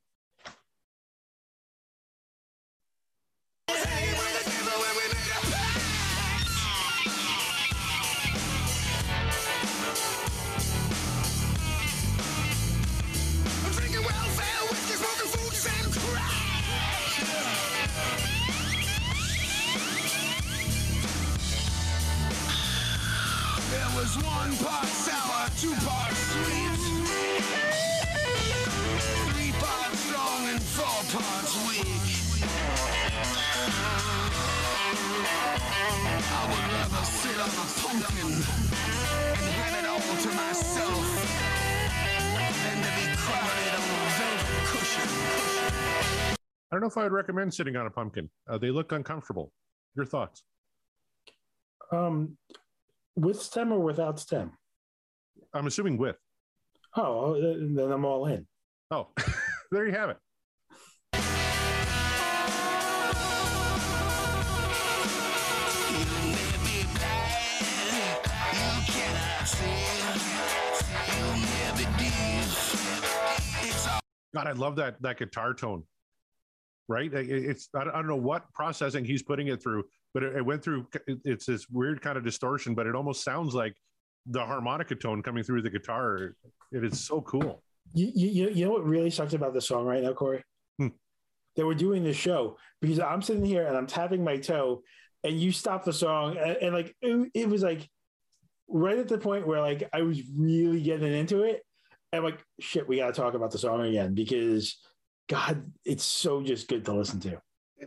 Sour, 25.59 25.75
two 25.75 25.85
parts 25.85 26.17
sweet. 26.17 26.79
Three 29.29 29.51
parts 29.51 29.99
strong 29.99 30.49
and 30.49 30.61
four 30.61 31.01
parts 31.19 31.53
weak. 31.67 31.85
I 36.31 36.45
would 36.49 36.65
rather 36.73 37.05
sit 37.05 37.39
on 37.39 37.49
a 37.49 37.65
pumpkin 37.79 38.31
and 38.31 39.53
hand 39.55 39.75
it 39.75 39.85
all 39.89 39.99
to 39.99 40.31
myself 40.35 41.05
than 42.63 42.77
to 42.77 42.91
be 42.95 43.05
crowded 43.17 43.73
on 43.75 43.83
a 43.83 44.09
velvet 44.17 44.63
cushion. 44.67 45.09
I 46.71 46.75
don't 46.75 46.81
know 46.81 46.87
if 46.87 46.97
I 46.97 47.03
would 47.03 47.11
recommend 47.11 47.53
sitting 47.53 47.75
on 47.75 47.85
a 47.85 47.89
pumpkin. 47.89 48.29
Uh, 48.47 48.57
they 48.57 48.71
look 48.71 48.91
uncomfortable. 48.91 49.51
Your 49.95 50.05
thoughts? 50.05 50.43
Um, 51.91 52.37
with 53.15 53.41
stem 53.41 53.71
or 53.71 53.79
without 53.79 54.19
stem? 54.19 54.58
I'm 55.53 55.67
assuming 55.67 55.97
with. 55.97 56.15
Oh, 56.95 57.39
then 57.39 57.91
I'm 57.91 58.05
all 58.05 58.25
in. 58.27 58.45
Oh, 58.91 59.07
there 59.71 59.85
you 59.85 59.93
have 59.93 60.09
it. 60.11 60.17
You 65.91 66.05
may 66.25 66.51
be 66.63 66.85
blind, 66.93 68.25
you 68.53 68.93
cannot 68.93 69.47
see. 69.47 69.79
You 71.17 71.25
may 71.33 71.71
be 71.77 71.83
deaf. 71.97 73.63
It's 73.63 73.87
all 73.87 73.99
God, 74.33 74.47
I 74.47 74.51
love 74.51 74.75
that 74.77 75.01
that 75.01 75.17
guitar 75.17 75.53
tone. 75.53 75.83
Right? 76.87 77.13
It's 77.13 77.69
I 77.75 77.83
don't, 77.83 77.93
I 77.93 77.97
don't 77.97 78.07
know 78.07 78.15
what 78.15 78.51
processing 78.53 79.05
he's 79.05 79.21
putting 79.21 79.47
it 79.47 79.61
through, 79.61 79.83
but 80.13 80.23
it, 80.23 80.37
it 80.37 80.45
went 80.45 80.63
through. 80.63 80.87
It's 81.23 81.45
this 81.45 81.69
weird 81.69 82.01
kind 82.01 82.17
of 82.17 82.23
distortion, 82.23 82.73
but 82.73 82.87
it 82.87 82.95
almost 82.95 83.23
sounds 83.23 83.53
like 83.53 83.75
the 84.29 84.45
harmonica 84.45 84.95
tone 84.95 85.21
coming 85.21 85.43
through 85.43 85.63
the 85.63 85.69
guitar. 85.69 86.35
It 86.71 86.83
is 86.83 86.99
so 86.99 87.21
cool. 87.21 87.63
You, 87.93 88.11
you, 88.13 88.49
you 88.49 88.65
know 88.65 88.71
what 88.71 88.85
really 88.85 89.09
sucks 89.09 89.33
about 89.33 89.53
the 89.53 89.61
song 89.61 89.85
right 89.85 90.03
now, 90.03 90.13
Corey? 90.13 90.43
Hmm. 90.77 90.89
That 91.55 91.65
we're 91.65 91.73
doing 91.73 92.03
this 92.03 92.15
show 92.15 92.57
because 92.79 92.99
I'm 92.99 93.23
sitting 93.23 93.43
here 93.43 93.65
and 93.65 93.75
I'm 93.75 93.87
tapping 93.87 94.23
my 94.23 94.37
toe, 94.37 94.83
and 95.23 95.39
you 95.39 95.51
stop 95.51 95.83
the 95.83 95.91
song, 95.91 96.37
and, 96.37 96.57
and 96.57 96.73
like 96.73 96.95
it, 97.01 97.31
it 97.33 97.49
was 97.49 97.63
like 97.63 97.89
right 98.67 98.99
at 98.99 99.07
the 99.07 99.17
point 99.17 99.47
where 99.47 99.59
like 99.59 99.89
I 99.91 100.03
was 100.03 100.21
really 100.35 100.81
getting 100.81 101.11
into 101.11 101.43
it. 101.43 101.63
And 102.11 102.19
I'm 102.19 102.23
like, 102.23 102.43
shit, 102.59 102.87
we 102.87 102.97
got 102.97 103.07
to 103.07 103.13
talk 103.13 103.33
about 103.33 103.51
the 103.51 103.57
song 103.57 103.81
again 103.81 104.13
because 104.13 104.77
God, 105.27 105.71
it's 105.85 106.03
so 106.03 106.41
just 106.41 106.67
good 106.67 106.85
to 106.85 106.93
listen 106.93 107.19
to. 107.21 107.39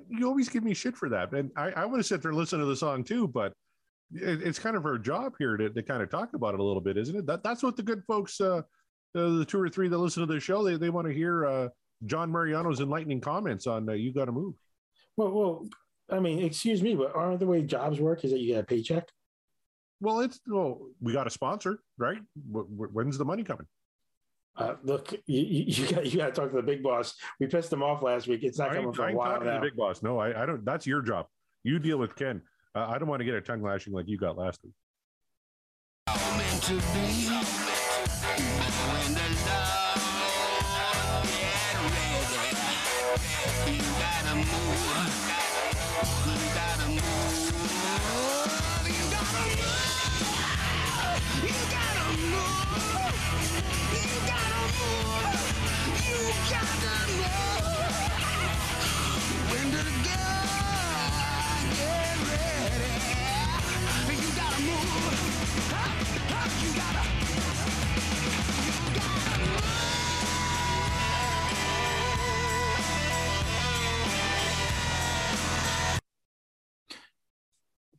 You 0.09 0.27
always 0.27 0.49
give 0.49 0.65
me 0.65 0.75
shit 0.75 0.97
for 0.97 1.09
that, 1.11 1.33
and 1.33 1.51
I, 1.57 1.71
I 1.71 1.85
want 1.85 2.01
to 2.01 2.05
sit 2.05 2.23
there 2.23 2.31
and 2.31 2.39
listen 2.39 2.59
to 2.59 2.65
the 2.65 2.77
song 2.77 3.05
too, 3.05 3.29
but 3.29 3.53
it, 4.15 4.43
it's 4.43 4.59
kind 4.59 4.77
of 4.77 4.85
our 4.85 4.99
job 4.99 5.35
here 5.39 5.57
to, 5.57 5.71
to 5.71 5.83
kind 5.83 6.03
of 6.03 6.11
talk 6.11 6.35
about 6.35 6.55
it 6.55 6.61
a 6.61 6.63
little 6.63 6.81
bit, 6.81 6.97
isn't 6.97 7.17
it? 7.17 7.27
That 7.27 7.43
that's 7.43 7.63
what 7.63 7.77
the 7.77 7.83
good 7.83 8.03
folks, 8.07 8.41
uh, 8.41 8.63
the, 9.15 9.31
the 9.31 9.45
two 9.45 9.61
or 9.61 9.69
three 9.69 9.89
that 9.89 9.99
listen 9.99 10.27
to 10.27 10.33
the 10.33 10.41
show, 10.41 10.63
they 10.65 10.77
they 10.77 10.91
want 10.91 11.07
to 11.07 11.13
hear 11.15 11.47
uh, 11.47 11.69
John 12.07 12.31
Mariano's 12.31 12.81
enlightening 12.81 13.21
comments 13.21 13.67
on 13.67 13.89
uh, 13.89 13.93
"You 13.93 14.13
Got 14.13 14.27
to 14.27 14.33
Move." 14.33 14.55
Well, 15.17 15.31
well, 15.31 15.69
I 16.11 16.21
mean, 16.21 16.43
excuse 16.45 16.83
me, 16.83 16.95
but 16.95 17.15
aren't 17.15 17.41
the 17.41 17.47
way 17.47 17.63
jobs 17.63 18.01
work 18.01 18.25
is 18.25 18.31
that 18.33 18.41
you 18.41 18.55
get 18.55 18.61
a 18.61 18.67
paycheck? 18.67 19.09
Well, 20.01 20.21
it's 20.21 20.41
well, 20.47 20.81
we 21.01 21.13
got 21.13 21.27
a 21.27 21.31
sponsor, 21.31 21.79
right? 21.99 22.19
Wh- 22.53 22.67
wh- 22.77 22.95
When's 22.95 23.19
the 23.19 23.25
money 23.25 23.45
coming? 23.45 23.67
Uh, 24.57 24.75
look, 24.83 25.13
you, 25.27 25.41
you, 25.67 25.87
got 25.87 26.07
you 26.13 26.19
got 26.19 26.27
to 26.27 26.33
talk 26.33 26.51
to 26.51 26.57
the 26.57 26.63
big 26.63 26.83
boss. 26.83 27.15
We 27.41 27.47
pissed 27.47 27.73
him 27.73 27.83
off 27.83 28.03
last 28.03 28.27
week. 28.27 28.43
It's 28.43 28.59
not 28.59 28.71
I 28.71 28.75
coming 28.75 28.93
for 28.93 29.09
a 29.09 29.15
while 29.15 29.41
now. 29.41 29.61
the 29.61 29.67
big 29.67 29.77
boss. 29.77 30.03
No, 30.03 30.19
I, 30.19 30.43
I 30.43 30.47
don't. 30.47 30.65
That's 30.65 30.87
your 30.87 31.03
job. 31.03 31.27
You 31.65 31.79
deal 31.79 31.99
with 31.99 32.17
Ken. 32.17 32.43
Uh, 32.75 32.87
I 32.89 32.99
don't 32.99 33.09
want 33.09 33.21
to 33.21 33.25
get 33.25 33.35
a 33.35 33.41
tongue 33.41 33.63
lashing 33.63 33.93
like 33.93 34.09
you 34.09 34.17
got 34.17 34.39
last 34.39 34.61
week. 34.65 34.73
meant 36.09 36.63
to 36.63 36.81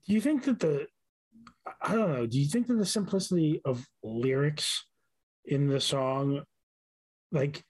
do 0.05 0.13
you 0.13 0.21
think 0.21 0.43
that 0.43 0.59
the 0.59 0.87
I 1.81 1.95
don't 1.95 2.11
know, 2.11 2.25
do 2.27 2.39
you 2.39 2.47
think 2.47 2.67
that 2.67 2.75
the 2.75 2.85
simplicity 2.85 3.61
of 3.65 3.85
lyrics 4.03 4.85
in 5.45 5.67
the 5.67 5.79
song 5.79 6.43
like 7.31 7.63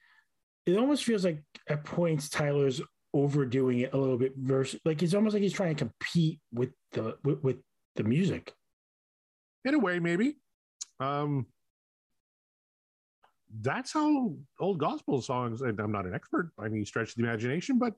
it 0.65 0.77
almost 0.77 1.03
feels 1.03 1.25
like 1.25 1.41
at 1.69 1.83
points 1.83 2.29
Tyler's 2.29 2.81
overdoing 3.13 3.79
it 3.79 3.93
a 3.93 3.97
little 3.97 4.17
bit 4.17 4.33
versus 4.35 4.79
like 4.85 5.03
it's 5.03 5.13
almost 5.13 5.33
like 5.33 5.43
he's 5.43 5.53
trying 5.53 5.75
to 5.75 5.85
compete 5.85 6.39
with 6.51 6.71
the 6.91 7.15
with, 7.23 7.41
with 7.43 7.57
the 7.95 8.03
music. 8.03 8.53
In 9.65 9.73
a 9.73 9.79
way, 9.79 9.99
maybe. 9.99 10.37
Um, 10.99 11.45
that's 13.61 13.93
how 13.93 14.35
old 14.59 14.79
gospel 14.79 15.21
songs. 15.21 15.61
And 15.61 15.79
I'm 15.79 15.91
not 15.91 16.05
an 16.05 16.13
expert 16.13 16.51
by 16.57 16.65
any 16.65 16.85
stretch 16.85 17.09
of 17.09 17.15
the 17.15 17.23
imagination, 17.23 17.77
but 17.77 17.93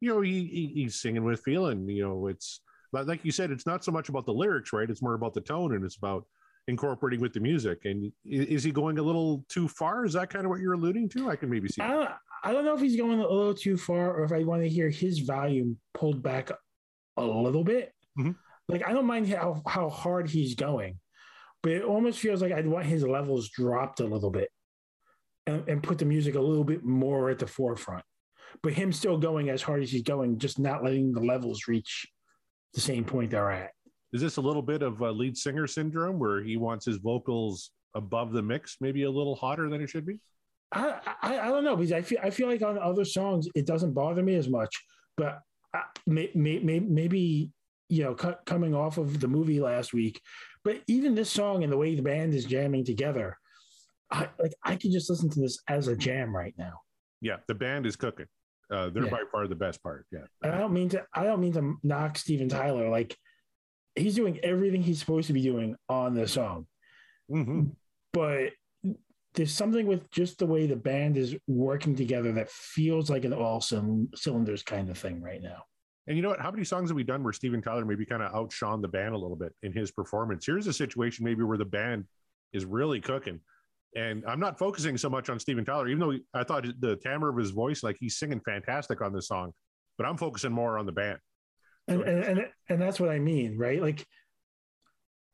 you 0.00 0.10
know, 0.10 0.20
he, 0.20 0.46
he 0.46 0.82
he's 0.82 1.00
singing 1.00 1.24
with 1.24 1.40
feeling. 1.40 1.88
You 1.88 2.08
know, 2.08 2.26
it's 2.28 2.60
like 2.92 3.24
you 3.24 3.32
said, 3.32 3.50
it's 3.50 3.66
not 3.66 3.84
so 3.84 3.92
much 3.92 4.08
about 4.08 4.26
the 4.26 4.32
lyrics, 4.32 4.72
right? 4.72 4.88
It's 4.88 5.02
more 5.02 5.14
about 5.14 5.34
the 5.34 5.40
tone, 5.40 5.74
and 5.74 5.84
it's 5.84 5.96
about 5.96 6.24
incorporating 6.68 7.20
with 7.20 7.32
the 7.32 7.40
music. 7.40 7.84
And 7.84 8.12
is 8.24 8.62
he 8.62 8.70
going 8.70 8.98
a 8.98 9.02
little 9.02 9.44
too 9.48 9.68
far? 9.68 10.04
Is 10.04 10.12
that 10.12 10.30
kind 10.30 10.44
of 10.44 10.50
what 10.50 10.60
you're 10.60 10.74
alluding 10.74 11.08
to? 11.10 11.30
I 11.30 11.36
can 11.36 11.50
maybe 11.50 11.68
see. 11.68 11.82
I 11.82 11.88
don't 11.88 12.10
I 12.44 12.52
don't 12.52 12.64
know 12.64 12.74
if 12.74 12.80
he's 12.80 12.96
going 12.96 13.18
a 13.18 13.22
little 13.22 13.54
too 13.54 13.76
far 13.76 14.14
or 14.14 14.24
if 14.24 14.32
I 14.32 14.44
want 14.44 14.62
to 14.62 14.68
hear 14.68 14.88
his 14.88 15.20
volume 15.20 15.78
pulled 15.94 16.22
back 16.22 16.50
a 17.16 17.24
little 17.24 17.64
bit. 17.64 17.92
Mhm. 18.18 18.36
Like 18.68 18.86
I 18.86 18.92
don't 18.92 19.06
mind 19.06 19.28
how 19.28 19.62
how 19.66 19.88
hard 19.88 20.28
he's 20.28 20.54
going, 20.54 20.98
but 21.62 21.72
it 21.72 21.82
almost 21.82 22.18
feels 22.18 22.42
like 22.42 22.52
I'd 22.52 22.66
want 22.66 22.86
his 22.86 23.02
levels 23.02 23.48
dropped 23.50 24.00
a 24.00 24.06
little 24.06 24.30
bit 24.30 24.50
and, 25.46 25.66
and 25.68 25.82
put 25.82 25.98
the 25.98 26.04
music 26.04 26.34
a 26.34 26.40
little 26.40 26.64
bit 26.64 26.84
more 26.84 27.30
at 27.30 27.38
the 27.38 27.46
forefront. 27.46 28.04
But 28.62 28.72
him 28.72 28.92
still 28.92 29.18
going 29.18 29.50
as 29.50 29.62
hard 29.62 29.82
as 29.82 29.90
he's 29.90 30.02
going, 30.02 30.38
just 30.38 30.58
not 30.58 30.84
letting 30.84 31.12
the 31.12 31.20
levels 31.20 31.68
reach 31.68 32.06
the 32.74 32.80
same 32.80 33.04
point 33.04 33.30
they're 33.30 33.50
at. 33.50 33.70
Is 34.12 34.20
this 34.20 34.36
a 34.36 34.40
little 34.40 34.62
bit 34.62 34.82
of 34.82 35.02
uh, 35.02 35.10
lead 35.10 35.36
singer 35.36 35.66
syndrome 35.66 36.18
where 36.18 36.42
he 36.42 36.56
wants 36.56 36.86
his 36.86 36.96
vocals 36.96 37.70
above 37.94 38.32
the 38.32 38.42
mix, 38.42 38.76
maybe 38.80 39.02
a 39.02 39.10
little 39.10 39.34
hotter 39.34 39.68
than 39.68 39.82
it 39.82 39.90
should 39.90 40.06
be? 40.06 40.18
I, 40.72 41.00
I 41.22 41.40
I 41.40 41.48
don't 41.48 41.64
know 41.64 41.76
because 41.76 41.92
I 41.92 42.02
feel 42.02 42.18
I 42.22 42.30
feel 42.30 42.48
like 42.48 42.62
on 42.62 42.78
other 42.78 43.04
songs 43.04 43.48
it 43.54 43.66
doesn't 43.66 43.92
bother 43.94 44.22
me 44.22 44.34
as 44.34 44.48
much, 44.48 44.74
but 45.16 45.40
I, 45.74 45.82
may, 46.06 46.30
may, 46.34 46.58
may, 46.58 46.80
maybe 46.80 47.50
you 47.88 48.02
know 48.04 48.14
cu- 48.14 48.34
coming 48.46 48.74
off 48.74 48.98
of 48.98 49.20
the 49.20 49.28
movie 49.28 49.60
last 49.60 49.92
week, 49.92 50.20
but 50.64 50.80
even 50.86 51.14
this 51.14 51.30
song 51.30 51.62
and 51.62 51.72
the 51.72 51.76
way 51.76 51.94
the 51.94 52.02
band 52.02 52.34
is 52.34 52.44
jamming 52.44 52.84
together, 52.84 53.36
I 54.10 54.28
like 54.38 54.52
I 54.62 54.76
could 54.76 54.92
just 54.92 55.08
listen 55.10 55.30
to 55.30 55.40
this 55.40 55.58
as 55.68 55.88
a 55.88 55.96
jam 55.96 56.34
right 56.34 56.54
now. 56.58 56.80
Yeah, 57.20 57.36
the 57.46 57.54
band 57.54 57.86
is 57.86 57.96
cooking. 57.96 58.26
Uh, 58.70 58.90
they're 58.90 59.04
Yeah. 59.04 59.10
by 59.10 59.22
far 59.32 59.46
the 59.48 59.54
best 59.54 59.82
part. 59.82 60.06
Yeah. 60.12 60.26
And 60.42 60.52
I 60.52 60.58
don't 60.58 60.72
mean 60.72 60.90
to 60.90 61.04
I 61.14 61.24
don't 61.24 61.40
mean 61.40 61.52
to 61.54 61.76
knock 61.82 62.18
Steven 62.18 62.48
Tyler. 62.48 62.88
Like 62.90 63.16
he's 63.96 64.14
doing 64.14 64.38
everything 64.42 64.82
he's 64.82 65.00
supposed 65.00 65.26
to 65.28 65.32
be 65.32 65.42
doing 65.42 65.74
on 65.88 66.14
the 66.14 66.28
song. 66.28 66.66
Mhm. 67.30 67.72
But 68.12 68.52
there's 69.34 69.52
something 69.52 69.86
with 69.86 70.10
just 70.10 70.38
the 70.38 70.46
way 70.46 70.66
the 70.66 70.76
band 70.76 71.16
is 71.16 71.36
working 71.46 71.94
together 71.94 72.32
that 72.32 72.50
feels 72.50 73.08
like 73.10 73.24
an 73.24 73.32
all 73.32 73.60
cyl- 73.60 74.06
cylinders 74.14 74.62
kind 74.62 74.88
of 74.90 74.98
thing 74.98 75.20
right 75.22 75.42
now. 75.42 75.62
And 76.08 76.16
you 76.16 76.22
know 76.22 76.30
what? 76.30 76.40
How 76.40 76.50
many 76.50 76.64
songs 76.64 76.88
have 76.88 76.96
we 76.96 77.04
done 77.04 77.22
where 77.22 77.34
Steven 77.34 77.60
Tyler 77.60 77.84
maybe 77.84 78.06
kind 78.06 78.22
of 78.22 78.34
outshone 78.34 78.80
the 78.80 78.88
band 78.88 79.14
a 79.14 79.18
little 79.18 79.36
bit 79.36 79.54
in 79.62 79.72
his 79.72 79.90
performance? 79.90 80.46
Here's 80.46 80.66
a 80.66 80.72
situation 80.72 81.22
maybe 81.24 81.42
where 81.42 81.58
the 81.58 81.66
band 81.66 82.06
is 82.54 82.64
really 82.64 82.98
cooking. 82.98 83.40
And 83.94 84.24
I'm 84.26 84.40
not 84.40 84.58
focusing 84.58 84.96
so 84.96 85.10
much 85.10 85.28
on 85.28 85.38
Steven 85.38 85.66
Tyler, 85.66 85.86
even 85.86 86.00
though 86.00 86.14
I 86.32 86.44
thought 86.44 86.64
the 86.80 86.96
timbre 86.96 87.28
of 87.28 87.36
his 87.36 87.50
voice, 87.50 87.82
like 87.82 87.96
he's 88.00 88.18
singing 88.18 88.40
fantastic 88.40 89.02
on 89.02 89.12
this 89.12 89.28
song, 89.28 89.52
but 89.98 90.06
I'm 90.06 90.16
focusing 90.16 90.50
more 90.50 90.78
on 90.78 90.86
the 90.86 90.92
band. 90.92 91.18
And, 91.88 92.02
and 92.02 92.24
and 92.24 92.46
and 92.70 92.80
that's 92.80 93.00
what 93.00 93.10
I 93.10 93.18
mean, 93.18 93.58
right? 93.58 93.80
Like, 93.80 94.06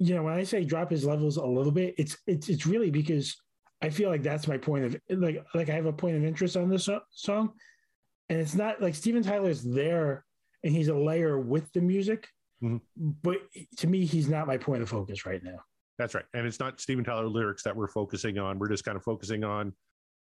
you 0.01 0.15
know, 0.15 0.25
when 0.25 0.35
I 0.35 0.43
say 0.43 0.65
drop 0.65 0.91
his 0.91 1.05
levels 1.05 1.37
a 1.37 1.47
little 1.47 1.73
bit, 1.73 1.95
it's 1.99 2.17
it's 2.27 2.49
it's 2.49 2.67
really 2.67 2.91
because 2.91 3.37
I 3.81 3.91
feel 3.91 4.09
like 4.09 4.23
that's 4.23 4.49
my 4.49 4.59
point 4.59 4.85
of 4.87 4.97
like 5.11 5.45
like 5.55 5.69
I 5.69 5.75
have 5.75 5.87
a 5.87 5.93
point 5.93 6.17
of 6.17 6.25
interest 6.25 6.57
on 6.57 6.69
this 6.69 6.85
so- 6.85 7.01
song, 7.11 7.53
and 8.29 8.41
it's 8.41 8.55
not 8.55 8.83
like 8.83 8.95
Steven 8.97 9.23
Tyler's 9.23 9.63
there 9.63 10.25
and 10.65 10.73
he's 10.75 10.89
a 10.89 10.95
layer 10.95 11.39
with 11.39 11.71
the 11.73 11.81
music, 11.81 12.29
Mhm. 12.63 12.81
but 12.97 13.39
to 13.77 13.87
me, 13.87 14.05
he's 14.05 14.29
not 14.29 14.47
my 14.47 14.57
point 14.57 14.83
of 14.83 14.89
focus 14.89 15.27
right 15.27 15.43
now. 15.45 15.59
That's 15.99 16.15
right. 16.15 16.25
And 16.35 16.47
it's 16.47 16.59
not 16.59 16.81
Steven 16.81 17.05
Tyler 17.05 17.29
lyrics 17.29 17.63
that 17.63 17.77
we're 17.77 17.87
focusing 17.89 18.39
on. 18.39 18.59
We're 18.59 18.69
just 18.69 18.85
kind 18.85 18.97
of 18.97 19.05
focusing 19.05 19.45
on 19.45 19.73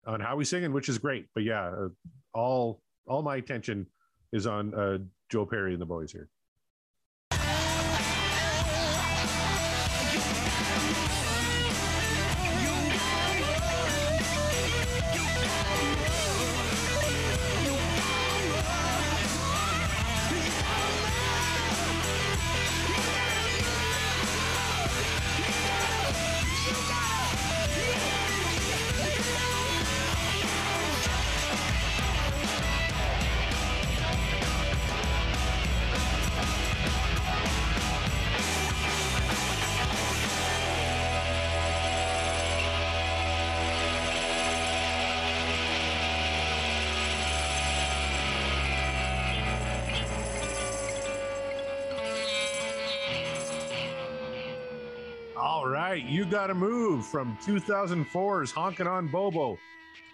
on 0.05 0.21
how 0.21 0.37
he's 0.39 0.47
singing, 0.47 0.71
which 0.71 0.87
is 0.87 0.97
great. 0.99 1.27
But 1.33 1.43
yeah, 1.43 1.65
uh, 1.67 1.89
all 2.33 2.81
all 3.07 3.21
my 3.23 3.35
attention 3.37 3.87
is 4.31 4.47
on 4.47 4.73
uh, 4.73 4.99
Joe 5.29 5.45
Perry 5.45 5.73
and 5.73 5.81
the 5.81 5.85
boys 5.85 6.11
here. 6.11 6.29
All 55.67 55.73
right, 55.73 56.01
you 56.01 56.23
got 56.23 56.47
to 56.47 56.55
move 56.55 57.05
from 57.05 57.37
2004's 57.43 58.53
Honkin' 58.53 58.87
on 58.87 59.09
Bobo. 59.09 59.57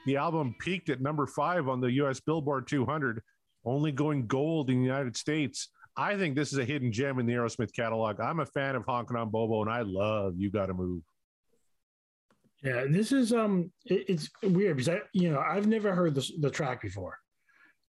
The 0.08 0.18
album 0.18 0.56
peaked 0.58 0.90
at 0.90 1.00
number 1.00 1.28
five 1.28 1.68
on 1.68 1.80
the 1.80 1.92
US 1.92 2.20
Billboard 2.20 2.68
200, 2.68 3.22
only 3.64 3.92
going 3.92 4.26
gold 4.26 4.72
in 4.72 4.80
the 4.80 4.84
United 4.84 5.16
States. 5.16 5.70
I 5.96 6.18
think 6.18 6.36
this 6.36 6.54
is 6.54 6.58
a 6.58 6.66
hidden 6.66 6.92
gem 6.92 7.20
in 7.20 7.28
the 7.28 7.34
Aerosmith 7.34 7.72
catalog. 7.72 8.20
I'm 8.20 8.40
a 8.40 8.48
fan 8.48 8.76
of 8.76 8.84
Honkin' 8.88 9.16
on 9.16 9.30
Bobo, 9.30 9.62
and 9.62 9.70
I 9.70 9.84
love 9.84 10.34
You 10.38 10.50
Got 10.50 10.66
to 10.66 10.74
Move. 10.74 11.04
Yeah, 12.64 12.86
this 12.90 13.12
is 13.12 13.32
um, 13.32 13.72
it, 13.86 14.06
it's 14.08 14.32
weird 14.42 14.78
because 14.78 14.90
I, 14.90 15.02
you 15.14 15.30
know, 15.30 15.40
I've 15.40 15.68
never 15.68 15.94
heard 15.94 16.16
the 16.16 16.28
the 16.40 16.50
track 16.50 16.82
before, 16.82 17.20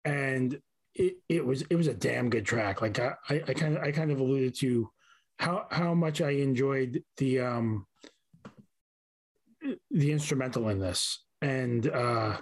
and 0.04 0.60
it 0.94 1.14
it 1.30 1.46
was 1.46 1.62
it 1.70 1.76
was 1.76 1.86
a 1.86 1.94
damn 1.94 2.28
good 2.28 2.44
track. 2.44 2.82
Like 2.82 2.98
I 2.98 3.14
I 3.30 3.54
kind 3.54 3.78
of 3.78 3.82
I 3.82 3.92
kind 3.92 4.12
of 4.12 4.20
alluded 4.20 4.54
to 4.56 4.90
how 5.38 5.66
how 5.70 5.94
much 5.94 6.20
I 6.20 6.30
enjoyed 6.30 7.02
the 7.16 7.40
um 7.40 7.86
the 9.90 10.12
instrumental 10.12 10.68
in 10.68 10.78
this, 10.78 11.24
and 11.42 11.88
uh 11.88 12.38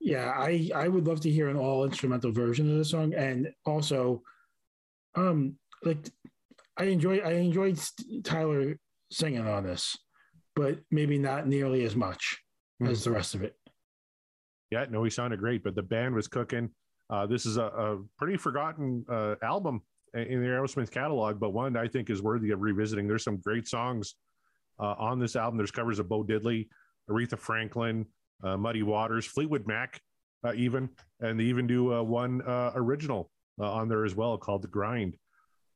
yeah, 0.00 0.32
I 0.36 0.70
I 0.74 0.88
would 0.88 1.06
love 1.06 1.20
to 1.22 1.30
hear 1.30 1.48
an 1.48 1.56
all 1.56 1.84
instrumental 1.84 2.32
version 2.32 2.70
of 2.70 2.78
the 2.78 2.84
song, 2.84 3.14
and 3.14 3.52
also 3.66 4.22
um 5.14 5.56
like 5.82 6.08
I 6.76 6.84
enjoy 6.84 7.18
I 7.18 7.32
enjoyed 7.32 7.78
Tyler 8.24 8.78
singing 9.10 9.46
on 9.46 9.64
this 9.64 9.96
but 10.58 10.80
maybe 10.90 11.18
not 11.18 11.46
nearly 11.46 11.84
as 11.84 11.94
much 11.94 12.42
as 12.84 13.04
the 13.04 13.12
rest 13.12 13.36
of 13.36 13.44
it. 13.44 13.54
Yeah, 14.72 14.86
no, 14.90 15.04
he 15.04 15.10
sounded 15.10 15.38
great, 15.38 15.62
but 15.62 15.76
the 15.76 15.84
band 15.84 16.16
was 16.16 16.26
cooking. 16.26 16.70
Uh, 17.08 17.26
this 17.26 17.46
is 17.46 17.58
a, 17.58 17.62
a 17.62 17.98
pretty 18.18 18.36
forgotten 18.36 19.04
uh, 19.08 19.36
album 19.40 19.82
in 20.14 20.40
the 20.40 20.46
Aerosmith 20.48 20.90
catalog, 20.90 21.38
but 21.40 21.50
one 21.50 21.76
I 21.76 21.88
think 21.88 22.10
is 22.10 22.22
worthy 22.22 22.50
of 22.50 22.60
revisiting. 22.60 23.06
There's 23.06 23.24
some 23.24 23.38
great 23.38 23.68
songs 23.68 24.14
uh, 24.78 24.94
on 24.98 25.18
this 25.18 25.36
album. 25.36 25.56
There's 25.58 25.70
covers 25.70 25.98
of 25.98 26.08
Bo 26.08 26.24
Diddley, 26.24 26.68
Aretha 27.10 27.38
Franklin, 27.38 28.06
uh, 28.42 28.56
Muddy 28.56 28.82
Waters, 28.82 29.26
Fleetwood 29.26 29.66
Mac, 29.66 30.00
uh, 30.44 30.52
even, 30.54 30.88
and 31.20 31.38
they 31.38 31.44
even 31.44 31.66
do 31.66 31.92
uh, 31.94 32.02
one 32.02 32.42
uh, 32.42 32.72
original 32.74 33.30
uh, 33.60 33.70
on 33.70 33.88
there 33.88 34.04
as 34.04 34.14
well 34.14 34.36
called 34.38 34.62
The 34.62 34.68
Grind. 34.68 35.16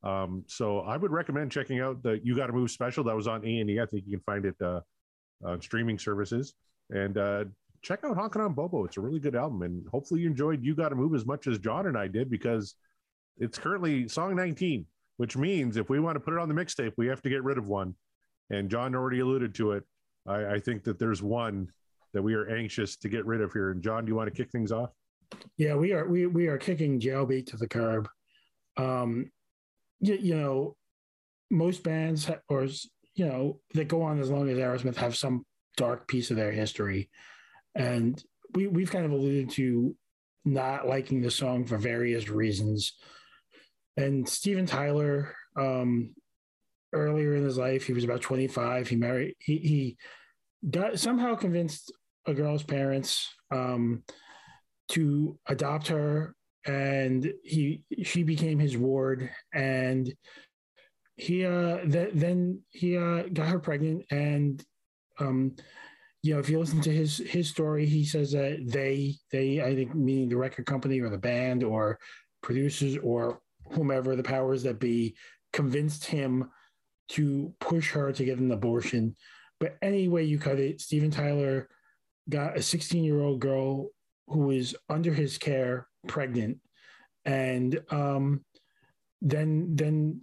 Um, 0.02 0.44
so 0.46 0.80
I 0.80 0.96
would 0.96 1.10
recommend 1.10 1.52
checking 1.52 1.80
out 1.80 2.02
the 2.02 2.20
"You 2.24 2.36
Got 2.36 2.48
to 2.48 2.52
Move" 2.52 2.70
special 2.70 3.04
that 3.04 3.16
was 3.16 3.26
on 3.26 3.44
A 3.46 3.60
and 3.60 3.70
E. 3.70 3.80
I 3.80 3.86
think 3.86 4.04
you 4.06 4.18
can 4.18 4.24
find 4.24 4.44
it 4.44 4.56
on 5.44 5.60
streaming 5.60 5.98
services, 5.98 6.54
and 6.90 7.14
check 7.82 8.00
out 8.04 8.16
Honkin' 8.16 8.44
on 8.44 8.54
Bobo. 8.54 8.84
It's 8.84 8.96
a 8.96 9.00
really 9.00 9.20
good 9.20 9.36
album, 9.36 9.62
and 9.62 9.86
hopefully 9.88 10.20
you 10.20 10.26
enjoyed 10.28 10.64
"You 10.64 10.74
Got 10.74 10.88
to 10.90 10.96
Move" 10.96 11.14
as 11.14 11.24
much 11.26 11.46
as 11.46 11.58
John 11.58 11.86
and 11.86 11.96
I 11.96 12.08
did 12.08 12.30
because 12.30 12.74
it's 13.38 13.58
currently 13.58 14.08
song 14.08 14.36
19, 14.36 14.86
which 15.16 15.36
means 15.36 15.76
if 15.76 15.88
we 15.90 16.00
want 16.00 16.16
to 16.16 16.20
put 16.20 16.34
it 16.34 16.38
on 16.38 16.48
the 16.48 16.54
mixtape, 16.54 16.92
we 16.96 17.06
have 17.06 17.22
to 17.22 17.30
get 17.30 17.42
rid 17.42 17.58
of 17.58 17.68
one. 17.68 17.94
And 18.50 18.70
John 18.70 18.94
already 18.94 19.20
alluded 19.20 19.54
to 19.56 19.72
it. 19.72 19.84
I, 20.26 20.54
I 20.54 20.58
think 20.60 20.84
that 20.84 20.98
there's 20.98 21.22
one 21.22 21.68
that 22.12 22.22
we 22.22 22.34
are 22.34 22.48
anxious 22.48 22.96
to 22.96 23.08
get 23.08 23.24
rid 23.24 23.40
of 23.40 23.52
here. 23.52 23.70
And 23.70 23.82
John, 23.82 24.04
do 24.04 24.10
you 24.10 24.16
want 24.16 24.32
to 24.32 24.36
kick 24.36 24.50
things 24.50 24.72
off? 24.72 24.90
Yeah, 25.56 25.74
we 25.74 25.92
are 25.92 26.06
we 26.06 26.26
we 26.26 26.48
are 26.48 26.58
kicking 26.58 27.00
jailbait 27.00 27.46
to 27.46 27.56
the 27.56 27.66
curb. 27.66 28.06
Um, 28.76 29.30
you, 30.00 30.14
you 30.14 30.36
know, 30.36 30.76
most 31.50 31.82
bands 31.82 32.26
ha- 32.26 32.40
or 32.48 32.64
you 33.14 33.26
know 33.26 33.60
that 33.74 33.88
go 33.88 34.02
on 34.02 34.20
as 34.20 34.30
long 34.30 34.50
as 34.50 34.58
Aerosmith 34.58 34.96
have 34.96 35.16
some 35.16 35.44
dark 35.76 36.06
piece 36.06 36.30
of 36.30 36.36
their 36.36 36.52
history, 36.52 37.08
and 37.74 38.22
we 38.54 38.66
we've 38.66 38.90
kind 38.90 39.06
of 39.06 39.12
alluded 39.12 39.50
to 39.50 39.96
not 40.44 40.86
liking 40.86 41.22
the 41.22 41.30
song 41.30 41.64
for 41.64 41.78
various 41.78 42.28
reasons. 42.28 42.94
And 43.96 44.28
Steven 44.28 44.66
Tyler, 44.66 45.34
um, 45.56 46.14
earlier 46.92 47.34
in 47.34 47.44
his 47.44 47.58
life, 47.58 47.86
he 47.86 47.92
was 47.92 48.04
about 48.04 48.20
25. 48.20 48.88
He 48.88 48.96
married, 48.96 49.34
he, 49.38 49.58
he 49.58 49.96
got 50.70 50.98
somehow 50.98 51.34
convinced 51.34 51.92
a 52.26 52.34
girl's 52.34 52.62
parents 52.62 53.28
um, 53.50 54.02
to 54.88 55.38
adopt 55.46 55.88
her, 55.88 56.34
and 56.66 57.32
he 57.42 57.82
she 58.02 58.22
became 58.22 58.58
his 58.58 58.76
ward, 58.76 59.30
and 59.52 60.12
he 61.16 61.44
uh 61.44 61.78
th- 61.78 62.12
then 62.14 62.60
he 62.70 62.96
uh 62.96 63.24
got 63.32 63.48
her 63.48 63.58
pregnant, 63.58 64.04
and 64.10 64.64
um, 65.18 65.56
you 66.22 66.34
know 66.34 66.40
if 66.40 66.48
you 66.48 66.58
listen 66.58 66.80
to 66.82 66.92
his 66.92 67.18
his 67.18 67.48
story, 67.48 67.86
he 67.86 68.04
says 68.04 68.32
that 68.32 68.60
they 68.64 69.16
they 69.32 69.60
I 69.60 69.74
think 69.74 69.94
meaning 69.94 70.28
the 70.28 70.36
record 70.36 70.66
company 70.66 71.00
or 71.00 71.10
the 71.10 71.18
band 71.18 71.64
or 71.64 71.98
producers 72.42 72.96
or 73.02 73.40
whomever 73.70 74.16
the 74.16 74.22
powers 74.22 74.62
that 74.64 74.78
be 74.78 75.14
convinced 75.52 76.04
him 76.04 76.50
to 77.08 77.52
push 77.60 77.90
her 77.90 78.12
to 78.12 78.24
get 78.24 78.38
an 78.38 78.50
abortion. 78.50 79.16
But 79.60 79.76
any 79.82 80.08
way 80.08 80.24
you 80.24 80.38
cut 80.38 80.58
it, 80.58 80.80
Steven 80.80 81.10
Tyler 81.10 81.68
got 82.28 82.56
a 82.56 82.62
16 82.62 83.04
year 83.04 83.20
old 83.20 83.40
girl 83.40 83.88
who 84.28 84.50
is 84.50 84.76
under 84.88 85.12
his 85.12 85.38
care, 85.38 85.86
pregnant, 86.08 86.58
and 87.24 87.80
um, 87.90 88.44
then 89.20 89.76
then 89.76 90.22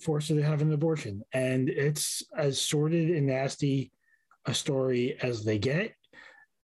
forced 0.00 0.28
her 0.28 0.34
to 0.36 0.42
have 0.42 0.60
an 0.60 0.72
abortion. 0.72 1.22
And 1.32 1.68
it's 1.68 2.22
as 2.36 2.60
sordid 2.60 3.10
and 3.10 3.26
nasty 3.26 3.90
a 4.46 4.54
story 4.54 5.16
as 5.22 5.44
they 5.44 5.58
get. 5.58 5.94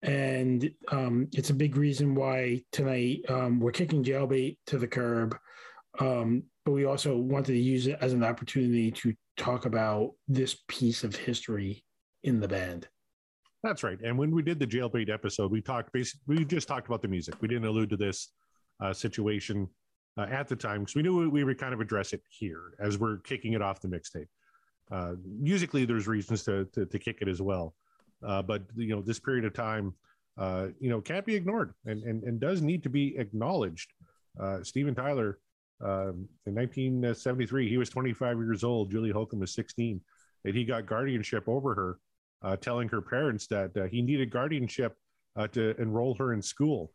And 0.03 0.71
um, 0.89 1.29
it's 1.33 1.51
a 1.51 1.55
big 1.55 1.77
reason 1.77 2.15
why 2.15 2.63
tonight 2.73 3.23
um, 3.29 3.59
we're 3.59 3.73
kicking 3.73 4.05
jailbait 4.05 4.59
to 4.67 4.79
the 4.79 4.87
curb. 4.87 5.37
Um, 5.99 6.45
but 6.65 6.73
we 6.73 6.85
also 6.85 7.17
wanted 7.17 7.53
to 7.53 7.59
use 7.59 7.87
it 7.87 7.99
as 8.01 8.13
an 8.13 8.25
opportunity 8.25 8.91
to 8.91 9.15
talk 9.37 9.67
about 9.67 10.13
this 10.29 10.57
piece 10.69 11.05
of 11.05 11.15
history 11.15 11.85
in 12.23 12.41
the 12.41 12.49
band. 12.49 12.89
That's 13.63 13.83
right. 13.83 13.99
And 14.03 14.19
when 14.19 14.31
we 14.31 14.43
did 14.43 14.59
the 14.59 14.67
jailbait 14.67 15.09
episode, 15.09 15.51
we 15.51 15.61
talked 15.61 15.93
basically 15.93 16.37
we 16.37 16.45
just 16.45 16.69
talked 16.69 16.87
about 16.87 17.03
the 17.03 17.09
music. 17.09 17.35
We 17.41 17.49
didn't 17.49 17.67
allude 17.67 17.91
to 17.91 17.97
this 17.97 18.31
uh, 18.81 18.93
situation 18.93 19.69
uh, 20.19 20.27
at 20.31 20.49
the 20.49 20.57
time 20.57 20.81
because 20.81 20.95
we 20.95 21.03
knew 21.03 21.31
we 21.31 21.45
would 21.45 21.59
kind 21.59 21.75
of 21.75 21.81
address 21.81 22.13
it 22.13 22.23
here 22.29 22.75
as 22.79 22.99
we're 22.99 23.19
kicking 23.19 23.55
it 23.55 23.63
off 23.63 23.81
the 23.81 23.89
mixtape. 23.89 24.29
Uh, 24.91 25.15
musically, 25.25 25.85
there's 25.85 26.07
reasons 26.07 26.45
to, 26.45 26.67
to, 26.67 26.85
to 26.87 26.99
kick 26.99 27.19
it 27.23 27.29
as 27.29 27.41
well, 27.41 27.75
uh, 28.27 28.43
but 28.43 28.63
you 28.77 28.95
know 28.95 29.01
this 29.01 29.19
period 29.19 29.47
of 29.47 29.55
time, 29.55 29.95
uh, 30.37 30.67
you 30.79 30.91
know, 30.91 31.01
can't 31.01 31.25
be 31.25 31.35
ignored 31.35 31.73
and, 31.87 32.03
and 32.03 32.23
and 32.25 32.39
does 32.39 32.61
need 32.61 32.83
to 32.83 32.91
be 32.91 33.17
acknowledged. 33.17 33.93
Uh, 34.39 34.63
Steven 34.63 34.95
Tyler, 34.95 35.39
um, 35.81 36.29
in 36.47 36.55
1973, 36.55 37.69
he 37.69 37.77
was 37.77 37.91
25 37.91 38.39
years 38.39 38.65
old. 38.65 38.91
Julie 38.91 39.11
Holcomb 39.11 39.41
was 39.41 39.55
16, 39.55 40.01
and 40.45 40.55
he 40.55 40.65
got 40.65 40.87
guardianship 40.87 41.45
over 41.49 41.75
her 41.75 41.99
uh, 42.43 42.57
telling 42.57 42.89
her 42.89 43.01
parents 43.01 43.47
that 43.49 43.77
uh, 43.77 43.85
he 43.85 44.03
needed 44.03 44.31
guardianship 44.31 44.97
uh, 45.37 45.49
to 45.49 45.75
enroll 45.81 46.15
her 46.15 46.33
in 46.33 46.43
school. 46.43 46.93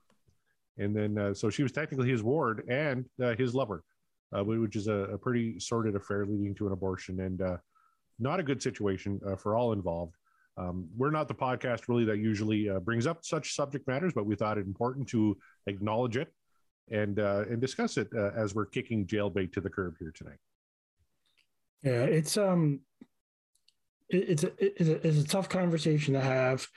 And 0.78 0.96
then, 0.96 1.18
uh, 1.18 1.34
so 1.34 1.50
she 1.50 1.64
was 1.64 1.72
technically 1.72 2.10
his 2.10 2.24
ward 2.24 2.64
and 2.70 3.06
uh, 3.22 3.36
his 3.36 3.54
lover, 3.54 3.84
uh, 4.32 4.44
which 4.44 4.76
is 4.76 4.88
a, 4.88 4.94
a, 4.94 5.18
pretty 5.18 5.60
sordid 5.60 5.96
affair 5.96 6.26
leading 6.26 6.56
to 6.56 6.68
an 6.68 6.74
abortion 6.74 7.20
and 7.20 7.42
not 8.22 8.40
a 8.40 8.44
good 8.44 8.62
situation 8.62 9.20
for 9.38 9.56
all 9.56 9.74
involved. 9.74 10.16
Um, 10.58 10.90
we're 10.98 11.12
not 11.12 11.30
the 11.30 11.34
podcast 11.34 11.88
really 11.88 12.04
that 12.06 12.18
usually 12.18 12.70
brings 12.84 13.08
up 13.08 13.24
such 13.24 13.56
subject 13.56 13.88
matters, 13.88 14.14
but 14.14 14.26
we 14.26 14.36
thought 14.36 14.58
it 14.58 14.68
important 14.68 15.08
to 15.10 15.38
acknowledge 15.68 16.18
it 16.18 16.34
and 16.92 17.20
and 17.20 17.60
discuss 17.62 17.98
it 17.98 18.08
as 18.14 18.56
we're 18.56 18.66
kicking 18.66 19.06
jailbait 19.06 19.52
to 19.54 19.62
the 19.62 19.70
curb 19.70 19.96
here 20.00 20.14
tonight. 20.16 20.40
Yeah, 21.84 22.04
it's 22.04 22.38
um 22.38 22.82
it's 24.10 24.44
a, 24.44 24.52
it's 24.58 24.90
a, 24.90 25.08
it's 25.08 25.20
a 25.20 25.28
tough 25.28 25.50
conversation 25.50 26.16
to 26.16 26.22
have. 26.22 26.68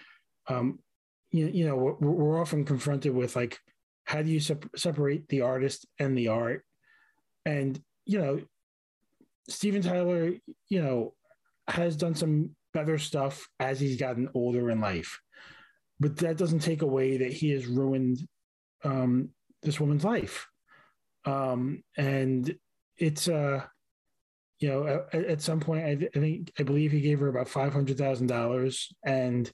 Um, 0.49 0.81
you, 1.31 1.47
you 1.47 1.67
know, 1.67 1.77
we're, 1.77 2.11
we're 2.11 2.41
often 2.41 2.65
confronted 2.65 3.15
with 3.15 3.35
like, 3.35 3.59
how 4.05 4.23
do 4.23 4.31
you 4.31 4.41
sep- 4.41 4.69
separate 4.77 5.29
the 5.29 5.41
artist 5.41 5.87
and 5.99 6.17
the 6.17 6.29
art? 6.29 6.65
And, 7.47 7.81
you 8.05 8.19
know, 8.19 8.41
Steven 9.49 9.83
Tyler, 9.83 10.33
you 10.69 10.83
know, 10.83 11.15
has 11.69 11.97
done 11.97 12.15
some 12.15 12.51
better 12.75 12.99
stuff 12.99 13.49
as 13.61 13.81
he's 13.81 13.97
gotten 13.97 14.29
older 14.35 14.71
in 14.71 14.81
life. 14.81 15.21
But 16.01 16.17
that 16.19 16.37
doesn't 16.37 16.61
take 16.61 16.83
away 16.83 17.17
that 17.19 17.33
he 17.33 17.51
has 17.51 17.67
ruined 17.67 18.27
um, 18.85 19.31
this 19.63 19.81
woman's 19.81 20.05
life. 20.05 20.47
Um, 21.25 21.83
and 21.97 22.55
it's, 22.99 23.29
uh, 23.29 23.63
you 24.59 24.69
know, 24.69 25.07
at, 25.13 25.25
at 25.25 25.43
some 25.43 25.61
point, 25.61 25.85
I, 25.85 26.09
I, 26.15 26.21
think 26.21 26.53
I 26.59 26.63
believe 26.63 26.93
he 26.93 27.01
gave 27.01 27.21
her 27.21 27.29
about 27.29 27.49
five 27.49 27.73
hundred 27.73 27.99
thousand 27.99 28.29
dollars, 28.29 28.93
and 29.05 29.51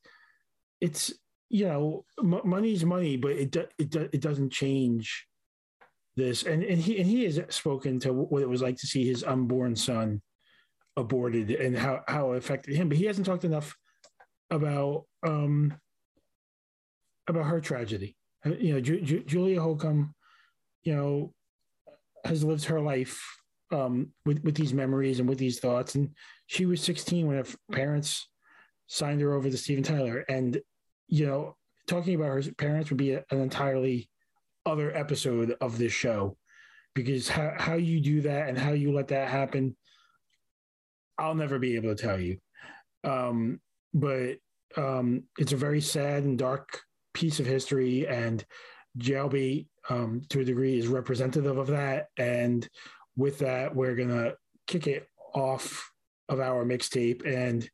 it's 0.80 1.12
you 1.50 1.66
know, 1.66 2.04
m- 2.18 2.42
money's 2.44 2.84
money, 2.84 3.16
but 3.16 3.32
it 3.32 3.50
do, 3.50 3.64
it 3.78 3.90
do, 3.90 4.08
it 4.12 4.20
doesn't 4.20 4.50
change 4.50 5.26
this. 6.16 6.42
And 6.42 6.62
and 6.62 6.80
he 6.80 6.98
and 6.98 7.06
he 7.06 7.24
has 7.24 7.40
spoken 7.48 7.98
to 8.00 8.12
what 8.12 8.42
it 8.42 8.48
was 8.48 8.62
like 8.62 8.76
to 8.76 8.86
see 8.86 9.06
his 9.06 9.24
unborn 9.24 9.76
son 9.76 10.20
aborted 10.96 11.50
and 11.50 11.76
how 11.76 12.02
how 12.06 12.32
it 12.32 12.38
affected 12.38 12.76
him, 12.76 12.88
but 12.88 12.98
he 12.98 13.06
hasn't 13.06 13.26
talked 13.26 13.44
enough 13.44 13.74
about 14.50 15.04
um 15.26 15.74
about 17.26 17.46
her 17.46 17.60
tragedy. 17.60 18.16
Uh, 18.44 18.50
you 18.50 18.74
know, 18.74 18.80
Ju- 18.80 19.00
Ju- 19.00 19.24
Julia 19.24 19.60
Holcomb, 19.60 20.14
you 20.82 20.94
know, 20.94 21.32
has 22.24 22.44
lived 22.44 22.64
her 22.64 22.80
life 22.80 23.20
um, 23.72 24.12
with 24.24 24.42
with 24.44 24.54
these 24.54 24.72
memories 24.72 25.20
and 25.20 25.28
with 25.28 25.38
these 25.38 25.60
thoughts. 25.60 25.94
And 25.94 26.10
she 26.46 26.66
was 26.66 26.82
16 26.82 27.26
when 27.26 27.36
her 27.36 27.46
parents 27.72 28.28
signed 28.86 29.20
her 29.20 29.34
over 29.34 29.50
to 29.50 29.56
Steven 29.56 29.82
Tyler. 29.82 30.24
And 30.28 30.60
you 31.08 31.26
know, 31.26 31.56
talking 31.86 32.14
about 32.14 32.44
her 32.44 32.52
parents 32.56 32.90
would 32.90 32.98
be 32.98 33.12
a, 33.12 33.24
an 33.30 33.40
entirely 33.40 34.10
other 34.66 34.94
episode 34.94 35.56
of 35.60 35.78
this 35.78 35.92
show 35.92 36.36
because 36.94 37.28
how 37.28 37.54
how 37.56 37.74
you 37.74 38.00
do 38.00 38.20
that 38.22 38.48
and 38.48 38.58
how 38.58 38.72
you 38.72 38.92
let 38.92 39.08
that 39.08 39.28
happen, 39.28 39.76
I'll 41.16 41.34
never 41.34 41.58
be 41.58 41.76
able 41.76 41.94
to 41.94 42.02
tell 42.02 42.20
you. 42.20 42.38
Um, 43.04 43.60
but 43.94 44.36
um, 44.76 45.24
it's 45.38 45.52
a 45.52 45.56
very 45.56 45.80
sad 45.80 46.24
and 46.24 46.38
dark 46.38 46.82
piece 47.18 47.40
of 47.40 47.46
history, 47.46 48.06
and 48.06 48.44
Jailbait, 48.96 49.66
um, 49.90 50.22
to 50.28 50.40
a 50.40 50.44
degree, 50.44 50.78
is 50.78 50.86
representative 50.86 51.58
of 51.58 51.66
that. 51.66 52.06
And 52.16 52.66
with 53.16 53.40
that, 53.40 53.74
we're 53.74 53.96
gonna 53.96 54.34
kick 54.68 54.86
it 54.86 55.08
off 55.34 55.90
of 56.28 56.38
our 56.38 56.64
mixtape, 56.64 57.26
and 57.26 57.68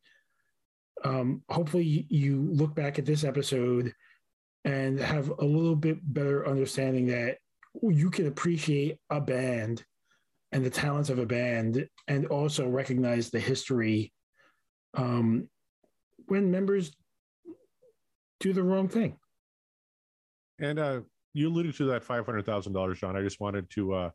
um, 1.04 1.42
hopefully, 1.50 2.06
you 2.08 2.48
look 2.52 2.74
back 2.74 2.98
at 2.98 3.04
this 3.04 3.24
episode 3.24 3.92
and 4.64 4.98
have 4.98 5.28
a 5.28 5.44
little 5.44 5.76
bit 5.76 5.98
better 6.02 6.48
understanding 6.48 7.06
that 7.08 7.36
you 7.82 8.08
can 8.08 8.26
appreciate 8.26 8.96
a 9.10 9.20
band 9.20 9.84
and 10.52 10.64
the 10.64 10.70
talents 10.70 11.10
of 11.10 11.18
a 11.18 11.26
band, 11.26 11.86
and 12.08 12.26
also 12.26 12.66
recognize 12.66 13.28
the 13.28 13.40
history 13.40 14.12
um, 14.94 15.48
when 16.28 16.50
members 16.50 16.96
do 18.40 18.52
the 18.54 18.62
wrong 18.62 18.88
thing. 18.88 19.18
And 20.60 20.78
uh, 20.78 21.00
you 21.32 21.48
alluded 21.48 21.74
to 21.76 21.84
that 21.86 22.04
five 22.04 22.24
hundred 22.24 22.46
thousand 22.46 22.72
dollars, 22.72 23.00
John. 23.00 23.16
I 23.16 23.22
just 23.22 23.40
wanted 23.40 23.68
to 23.70 23.94
uh, 23.94 24.10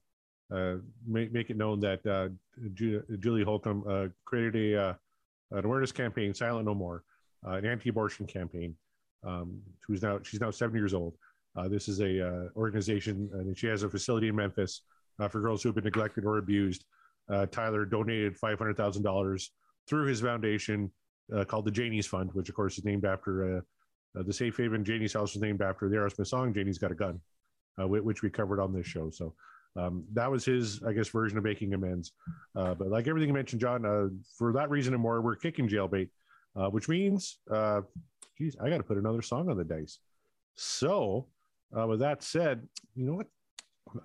uh, 0.54 0.75
make, 1.06 1.32
make 1.32 1.49
it 1.49 1.58
known 1.58 1.80
that 1.82 2.06
uh, 2.06 2.30
Ju- 2.73 3.04
Julie 3.19 3.43
Holcomb 3.43 3.84
uh, 3.88 4.08
created 4.25 4.73
a 4.73 4.82
uh, 4.82 4.93
an 5.52 5.65
awareness 5.65 5.91
campaign, 5.91 6.34
Silent 6.34 6.65
No 6.65 6.75
More, 6.75 7.04
an 7.43 7.65
anti-abortion 7.65 8.28
campaign. 8.28 8.75
Um, 9.25 9.62
who's 9.86 10.02
now 10.02 10.19
she's 10.23 10.39
now 10.39 10.52
seven 10.52 10.78
years 10.78 10.93
old. 10.93 11.15
this 11.67 11.89
is 11.89 11.99
a 11.99 12.49
organization, 12.56 13.30
and 13.34 13.58
she 13.58 13.67
has 13.67 13.84
a 13.84 13.89
facility 13.89 14.30
in 14.30 14.36
Memphis 14.36 14.82
for 15.30 15.41
girls 15.41 15.62
who 15.62 15.69
have 15.69 15.75
been 15.75 15.84
neglected 15.84 16.23
or 16.23 16.38
abused. 16.38 16.86
Tyler 17.52 17.84
donated 17.86 18.38
five 18.38 18.58
hundred 18.58 18.78
thousand 18.78 19.04
dollars 19.04 19.52
through 19.89 20.06
his 20.06 20.21
foundation 20.21 20.89
called 21.47 21.65
the 21.65 21.71
Janie's 21.71 22.08
Fund, 22.08 22.30
which 22.34 22.47
of 22.47 22.56
course 22.56 22.78
is 22.78 22.86
named 22.86 23.04
after 23.04 23.62
the 24.15 24.33
Safe 24.33 24.57
Haven 24.57 24.83
Janie's 24.83 25.13
House 25.13 25.33
was 25.33 25.41
named 25.41 25.61
after 25.61 25.87
the 25.89 25.95
Aerosmith 25.95 26.27
song 26.27 26.53
"Janie's 26.53 26.77
Got 26.77 26.91
a 26.91 26.95
Gun," 26.95 27.19
which 27.77 28.21
we 28.21 28.29
covered 28.29 28.59
on 28.59 28.73
this 28.73 28.85
show. 28.85 29.09
So 29.09 29.33
um, 29.75 30.03
that 30.13 30.29
was 30.29 30.45
his, 30.45 30.81
I 30.83 30.93
guess, 30.93 31.09
version 31.09 31.37
of 31.37 31.43
making 31.43 31.73
amends. 31.73 32.13
Uh, 32.55 32.73
but 32.73 32.89
like 32.89 33.07
everything 33.07 33.29
you 33.29 33.33
mentioned, 33.33 33.61
John, 33.61 33.85
uh, 33.85 34.07
for 34.37 34.51
that 34.53 34.69
reason 34.69 34.93
and 34.93 35.01
more, 35.01 35.21
we're 35.21 35.35
kicking 35.35 35.67
jailbait, 35.67 36.09
uh, 36.55 36.69
which 36.69 36.89
means, 36.89 37.39
uh, 37.51 37.81
geez, 38.37 38.55
I 38.61 38.69
got 38.69 38.77
to 38.77 38.83
put 38.83 38.97
another 38.97 39.21
song 39.21 39.49
on 39.49 39.57
the 39.57 39.63
dice. 39.63 39.99
So, 40.55 41.27
uh, 41.77 41.87
with 41.87 41.99
that 41.99 42.23
said, 42.23 42.67
you 42.95 43.05
know 43.05 43.13
what? 43.13 43.27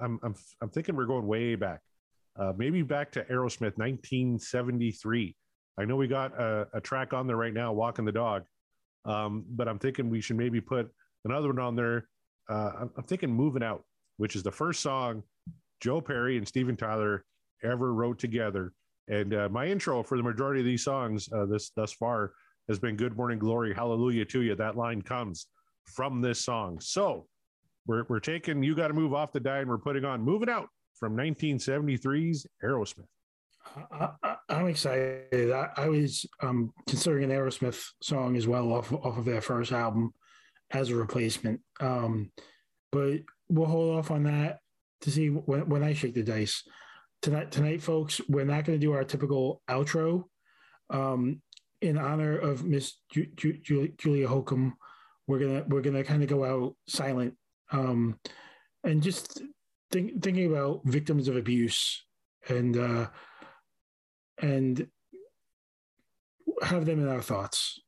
I'm 0.00 0.18
I'm 0.22 0.34
I'm 0.62 0.70
thinking 0.70 0.96
we're 0.96 1.04
going 1.04 1.26
way 1.26 1.56
back, 1.56 1.80
uh, 2.38 2.52
maybe 2.56 2.82
back 2.82 3.12
to 3.12 3.24
Aerosmith, 3.24 3.76
1973. 3.76 5.36
I 5.76 5.84
know 5.84 5.96
we 5.96 6.06
got 6.06 6.38
a, 6.40 6.68
a 6.72 6.80
track 6.80 7.12
on 7.12 7.26
there 7.26 7.36
right 7.36 7.52
now, 7.52 7.72
"Walking 7.72 8.06
the 8.06 8.12
Dog," 8.12 8.44
um, 9.04 9.44
but 9.50 9.68
I'm 9.68 9.78
thinking 9.78 10.08
we 10.08 10.20
should 10.20 10.36
maybe 10.36 10.60
put 10.60 10.90
another 11.24 11.48
one 11.48 11.58
on 11.58 11.76
there. 11.76 12.08
Uh, 12.48 12.86
I'm, 12.96 13.04
thinking 13.04 13.32
"Moving 13.32 13.62
Out," 13.62 13.84
which 14.16 14.36
is 14.36 14.42
the 14.42 14.52
first 14.52 14.80
song 14.80 15.22
Joe 15.80 16.00
Perry 16.00 16.36
and 16.36 16.46
Steven 16.46 16.76
Tyler 16.76 17.24
ever 17.62 17.94
wrote 17.94 18.18
together. 18.18 18.72
And 19.08 19.34
uh, 19.34 19.48
my 19.50 19.66
intro 19.66 20.02
for 20.02 20.16
the 20.16 20.22
majority 20.22 20.60
of 20.60 20.66
these 20.66 20.84
songs 20.84 21.28
uh, 21.32 21.46
this 21.46 21.70
thus 21.76 21.92
far 21.92 22.32
has 22.68 22.78
been 22.78 22.96
"Good 22.96 23.16
Morning 23.16 23.38
Glory, 23.38 23.74
Hallelujah 23.74 24.24
to 24.26 24.42
You." 24.42 24.54
That 24.54 24.76
line 24.76 25.02
comes 25.02 25.46
from 25.84 26.20
this 26.20 26.40
song. 26.40 26.80
So 26.80 27.26
we're 27.86 28.04
we're 28.08 28.20
taking 28.20 28.62
"You 28.62 28.74
Got 28.74 28.88
to 28.88 28.94
Move 28.94 29.14
Off 29.14 29.32
the 29.32 29.40
Die" 29.40 29.58
and 29.58 29.68
we're 29.68 29.78
putting 29.78 30.04
on 30.04 30.22
"Moving 30.22 30.48
Out" 30.48 30.68
from 30.98 31.16
1973's 31.16 32.46
Aerosmith. 32.62 33.06
I, 33.90 34.33
am 34.60 34.68
excited. 34.68 35.50
I, 35.52 35.68
I 35.76 35.88
was 35.88 36.26
um, 36.40 36.72
considering 36.86 37.24
an 37.24 37.36
Aerosmith 37.36 37.82
song 38.02 38.36
as 38.36 38.46
well 38.46 38.72
off 38.72 38.92
off 38.92 39.18
of 39.18 39.24
their 39.24 39.40
first 39.40 39.72
album 39.72 40.12
as 40.70 40.90
a 40.90 40.96
replacement, 40.96 41.60
um, 41.80 42.30
but 42.92 43.20
we'll 43.48 43.66
hold 43.66 43.98
off 43.98 44.10
on 44.10 44.24
that 44.24 44.58
to 45.02 45.10
see 45.10 45.28
when, 45.28 45.68
when 45.68 45.82
I 45.82 45.92
shake 45.92 46.14
the 46.14 46.22
dice. 46.22 46.62
Tonight, 47.22 47.50
tonight, 47.50 47.82
folks, 47.82 48.20
we're 48.28 48.44
not 48.44 48.64
going 48.64 48.78
to 48.78 48.86
do 48.86 48.92
our 48.92 49.04
typical 49.04 49.62
outro. 49.68 50.24
Um, 50.90 51.40
in 51.80 51.98
honor 51.98 52.36
of 52.38 52.64
Miss 52.64 52.94
Ju- 53.10 53.30
Ju- 53.34 53.92
Julia 53.98 54.28
Holcomb, 54.28 54.74
we're 55.26 55.38
gonna 55.38 55.64
we're 55.68 55.82
gonna 55.82 56.04
kind 56.04 56.22
of 56.22 56.28
go 56.28 56.44
out 56.44 56.76
silent, 56.86 57.34
um, 57.72 58.18
and 58.84 59.02
just 59.02 59.42
think, 59.90 60.22
thinking 60.22 60.50
about 60.50 60.82
victims 60.84 61.28
of 61.28 61.36
abuse 61.36 62.04
and 62.48 62.76
uh, 62.76 63.06
and 64.38 64.86
have 66.62 66.86
them 66.86 67.00
in 67.00 67.08
our 67.08 67.22
thoughts. 67.22 67.80